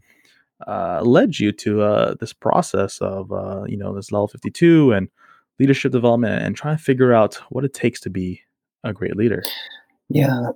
uh, 0.67 1.01
led 1.01 1.37
you 1.39 1.51
to 1.51 1.81
uh, 1.81 2.15
this 2.19 2.31
process 2.31 2.99
of 2.99 3.31
uh, 3.33 3.63
you 3.67 3.75
know 3.75 3.93
this 3.93 4.11
level 4.11 4.27
52 4.27 4.93
and 4.93 5.09
leadership 5.59 5.91
development 5.91 6.43
and 6.43 6.55
trying 6.55 6.77
to 6.77 6.83
figure 6.83 7.13
out 7.13 7.35
what 7.49 7.65
it 7.65 7.73
takes 7.73 7.99
to 7.99 8.09
be 8.09 8.41
a 8.85 8.93
great 8.93 9.17
leader 9.17 9.51
Yeah, 10.09 10.51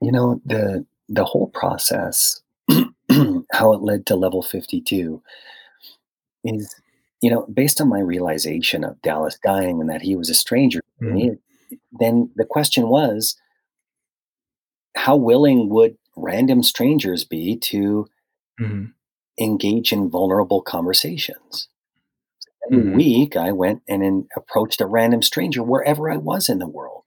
you 0.00 0.12
know, 0.12 0.40
the 0.46 0.86
the 1.08 1.24
whole 1.24 1.48
process, 1.48 2.42
how 3.52 3.72
it 3.74 3.82
led 3.82 4.06
to 4.06 4.16
level 4.16 4.42
52 4.42 5.22
is, 6.44 6.74
you 7.22 7.30
know, 7.30 7.46
based 7.52 7.80
on 7.80 7.88
my 7.88 8.00
realization 8.00 8.84
of 8.84 9.00
Dallas 9.02 9.38
dying 9.44 9.80
and 9.80 9.90
that 9.90 10.02
he 10.02 10.16
was 10.16 10.30
a 10.30 10.34
stranger 10.34 10.80
mm-hmm. 11.02 11.14
me, 11.14 11.36
then 11.92 12.30
the 12.36 12.44
question 12.46 12.88
was, 12.88 13.36
how 14.96 15.16
willing 15.16 15.68
would 15.70 15.96
random 16.16 16.62
strangers 16.62 17.24
be 17.24 17.56
to 17.58 18.08
Mm-hmm. 18.60 18.84
engage 19.40 19.92
in 19.92 20.10
vulnerable 20.10 20.62
conversations? 20.62 21.68
Every 22.66 22.82
Mm-hmm. 22.82 22.96
week, 22.96 23.36
I 23.36 23.52
went 23.52 23.82
and 23.88 24.02
then 24.02 24.28
approached 24.36 24.80
a 24.80 24.86
random 24.86 25.22
stranger 25.22 25.62
wherever 25.62 26.10
I 26.10 26.16
was 26.18 26.48
in 26.50 26.58
the 26.60 26.68
world. 26.68 27.03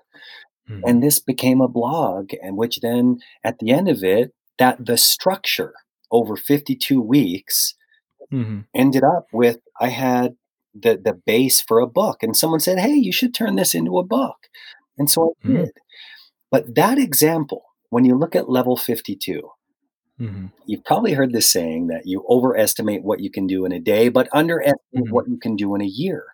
Mm-hmm. 0.69 0.81
and 0.87 1.01
this 1.03 1.19
became 1.19 1.61
a 1.61 1.67
blog 1.67 2.31
and 2.43 2.57
which 2.57 2.79
then 2.81 3.19
at 3.43 3.59
the 3.59 3.71
end 3.71 3.87
of 3.87 4.03
it 4.03 4.33
that 4.59 4.85
the 4.85 4.97
structure 4.97 5.73
over 6.11 6.35
52 6.35 7.01
weeks 7.01 7.73
Mm-hmm. 8.33 8.59
ended 8.75 9.03
up 9.05 9.27
with 9.31 9.59
i 9.79 9.87
had 9.87 10.35
the 10.73 10.99
the 11.01 11.13
base 11.25 11.61
for 11.61 11.79
a 11.79 11.87
book 11.87 12.21
and 12.23 12.35
someone 12.35 12.59
said 12.59 12.77
hey 12.77 12.93
you 12.93 13.13
should 13.13 13.33
turn 13.33 13.55
this 13.55 13.73
into 13.73 13.97
a 13.97 14.03
book 14.03 14.35
and 14.97 15.09
so 15.09 15.33
i 15.45 15.47
Mhm. 15.47 15.55
did 15.57 15.71
but 16.51 16.75
that 16.75 16.97
example 16.97 17.63
when 17.89 18.03
you 18.03 18.15
look 18.17 18.35
at 18.35 18.49
level 18.49 18.75
52 18.75 19.41
Mm-hmm. 20.19 20.47
you've 20.65 20.83
probably 20.83 21.13
heard 21.13 21.31
this 21.31 21.49
saying 21.51 21.87
that 21.87 22.01
you 22.05 22.25
overestimate 22.27 23.03
what 23.03 23.19
you 23.21 23.29
can 23.31 23.45
do 23.47 23.63
in 23.65 23.71
a 23.71 23.79
day 23.79 24.09
but 24.09 24.27
underestimate 24.33 25.05
Mhm. 25.05 25.11
what 25.11 25.27
you 25.29 25.37
can 25.37 25.55
do 25.55 25.73
in 25.75 25.81
a 25.81 25.85
year 26.03 26.25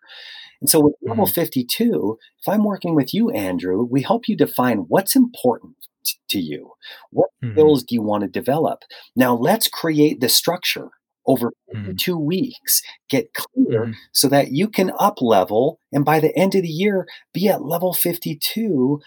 and 0.63 0.69
so 0.69 0.79
with 0.79 0.95
level 1.01 1.27
Mhm. 1.27 1.33
52, 1.33 2.17
if 2.39 2.47
I'm 2.47 2.63
working 2.63 2.95
with 2.95 3.13
you, 3.13 3.29
Andrew, 3.31 3.83
we 3.83 4.01
help 4.01 4.29
you 4.29 4.37
define 4.37 4.85
what's 4.87 5.13
important 5.13 5.75
to 6.29 6.39
you. 6.39 6.71
What 7.11 7.31
Mhm. 7.43 7.51
skills 7.53 7.83
do 7.83 7.95
you 7.95 8.01
want 8.01 8.23
to 8.23 8.29
develop? 8.29 8.83
Now 9.13 9.35
let's 9.35 9.67
create 9.67 10.21
the 10.21 10.29
structure 10.29 10.89
over 11.25 11.51
Mhm. 11.73 11.85
52 11.85 12.17
weeks, 12.17 12.81
get 13.09 13.33
clear 13.33 13.87
Mhm. 13.87 13.95
so 14.13 14.29
that 14.29 14.53
you 14.53 14.69
can 14.69 14.93
up 14.99 15.21
level 15.21 15.79
and 15.91 16.05
by 16.05 16.21
the 16.21 16.33
end 16.37 16.55
of 16.55 16.61
the 16.61 16.69
year 16.69 17.07
be 17.33 17.49
at 17.49 17.65
level 17.65 17.93
52 17.93 19.01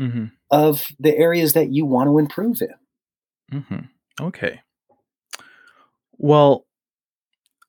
Mm-hmm. 0.00 0.26
of 0.50 0.86
the 0.98 1.14
areas 1.18 1.52
that 1.52 1.70
you 1.70 1.84
want 1.84 2.08
to 2.08 2.18
improve 2.18 2.62
in. 2.62 2.74
Mm-hmm. 3.52 4.24
Okay. 4.24 4.62
Well, 6.16 6.64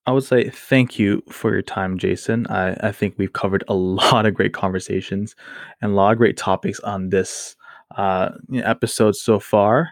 I 0.10 0.12
would 0.12 0.24
say 0.24 0.50
thank 0.50 0.98
you 0.98 1.22
for 1.30 1.54
your 1.54 1.62
time, 1.62 2.00
Jayson. 2.00 2.50
I, 2.50 2.76
I 2.88 2.92
think 2.92 3.14
we've 3.20 3.32
covered 3.32 3.64
a 3.68 3.76
lot 3.76 4.26
of 4.26 4.34
great 4.34 4.54
conversations 4.54 5.36
and 5.84 5.92
a 5.92 5.94
lot 5.94 6.14
of 6.14 6.18
great 6.18 6.36
topics 6.36 6.80
on 6.80 7.10
this 7.10 7.56
uh, 7.96 8.30
episode 8.56 9.16
so 9.16 9.40
far. 9.40 9.92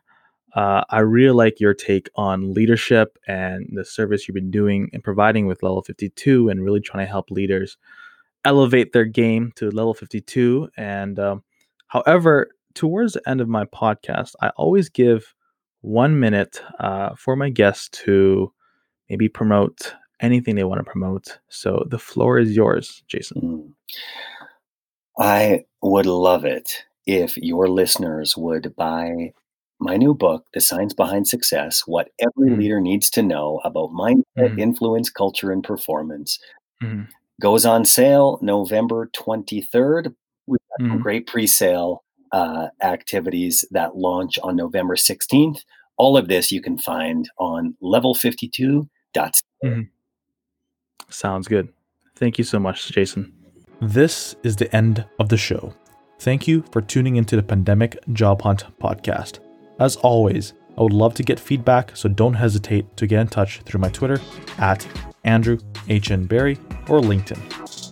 Uh, 0.56 0.84
I 0.90 1.02
really 1.02 1.36
like 1.36 1.60
your 1.60 1.76
take 1.76 2.10
on 2.16 2.56
leadership 2.56 3.20
and 3.28 3.70
the 3.74 3.86
service 3.86 4.28
you've 4.28 4.34
been 4.34 4.50
doing 4.50 4.90
and 4.92 5.04
providing 5.04 5.46
with 5.46 5.62
Level 5.62 5.84
52 5.84 6.50
and 6.50 6.64
really 6.64 6.82
trying 6.82 7.06
to 7.06 7.12
help 7.12 7.30
leaders 7.30 7.78
elevate 8.44 8.94
their 8.94 9.06
game 9.06 9.52
to 9.58 9.70
level 9.70 9.94
52. 9.94 10.68
And 10.78 11.20
um, 11.20 11.44
however, 11.90 12.50
towards 12.74 13.14
the 13.14 13.30
end 13.30 13.40
of 13.40 13.50
my 13.50 13.66
podcast, 13.66 14.32
I 14.42 14.50
always 14.58 14.90
give 14.90 15.36
one 15.82 16.20
minute 16.20 16.60
uh, 16.80 17.12
for 17.16 17.36
my 17.36 17.52
guests 17.52 17.90
to 18.06 18.52
maybe 19.12 19.30
promote 19.30 19.94
anything 20.20 20.56
they 20.56 20.64
want 20.64 20.84
to 20.84 20.90
promote. 20.90 21.38
So 21.50 21.86
the 21.90 22.00
floor 22.00 22.40
is 22.40 22.56
yours, 22.56 23.04
Jayson. 23.08 23.42
Mm. 23.42 23.72
I 25.20 25.66
would 25.82 26.06
love 26.06 26.46
it 26.46 26.86
if 27.06 27.38
your 27.38 27.68
listeners 27.68 28.36
would 28.38 28.76
buy 28.76 29.34
my 29.80 29.96
new 29.96 30.14
book, 30.14 30.46
The 30.54 30.62
Science 30.62 30.94
Behind 30.94 31.28
Success 31.28 31.84
What 31.86 32.10
Every 32.20 32.50
Mhm. 32.50 32.58
Leader 32.58 32.82
Needs 32.82 33.10
to 33.12 33.22
Know 33.22 33.62
About 33.64 33.92
Mindset, 33.92 34.24
Mhm. 34.38 34.60
Influence, 34.60 35.10
Culture, 35.10 35.52
and 35.52 35.64
Performance. 35.64 36.40
Mhm. 36.82 37.08
Goes 37.40 37.66
on 37.66 37.86
sale 37.86 38.40
November 38.42 39.10
23rd. 39.14 40.16
We've 40.48 40.60
got 40.70 40.88
some 40.88 41.00
Mhm. 41.00 41.04
great 41.04 41.28
pre 41.28 41.48
sale 41.48 42.04
uh, 42.34 42.68
activities 42.82 43.64
that 43.72 43.96
launch 43.96 44.38
on 44.44 44.58
November 44.58 44.98
16th. 44.98 45.64
All 45.96 46.18
of 46.18 46.28
this 46.28 46.52
you 46.52 46.62
can 46.62 46.78
find 46.78 47.30
on 47.38 47.78
level52.ca. 47.82 49.88
Sounds 51.10 51.48
good. 51.48 51.70
Thank 52.16 52.38
you 52.38 52.44
so 52.44 52.60
much, 52.60 52.92
Jayson. 52.92 53.32
This 53.82 54.36
is 54.44 54.56
the 54.56 54.76
end 54.76 55.06
of 55.20 55.30
the 55.30 55.38
show. 55.38 55.74
Thank 56.20 56.48
you 56.48 56.64
for 56.72 56.82
tuning 56.82 57.18
into 57.18 57.36
the 57.36 57.44
Pandemic 57.44 57.98
Job 58.14 58.42
Hunt 58.42 58.66
podcast. 58.82 59.40
As 59.80 59.98
always, 59.98 60.54
I 60.78 60.82
would 60.82 60.94
love 60.94 61.14
to 61.16 61.24
get 61.24 61.40
feedback, 61.40 61.96
so 61.96 62.10
don't 62.10 62.34
hesitate 62.34 62.98
to 62.98 63.08
get 63.08 63.20
in 63.20 63.28
touch 63.28 63.62
through 63.62 63.82
my 63.82 63.90
Twitter 63.90 64.20
at 64.58 64.88
Andrew 65.24 65.60
H. 65.90 66.12
N. 66.12 66.26
Barry 66.26 66.58
or 66.88 67.00
LinkedIn. 67.02 67.87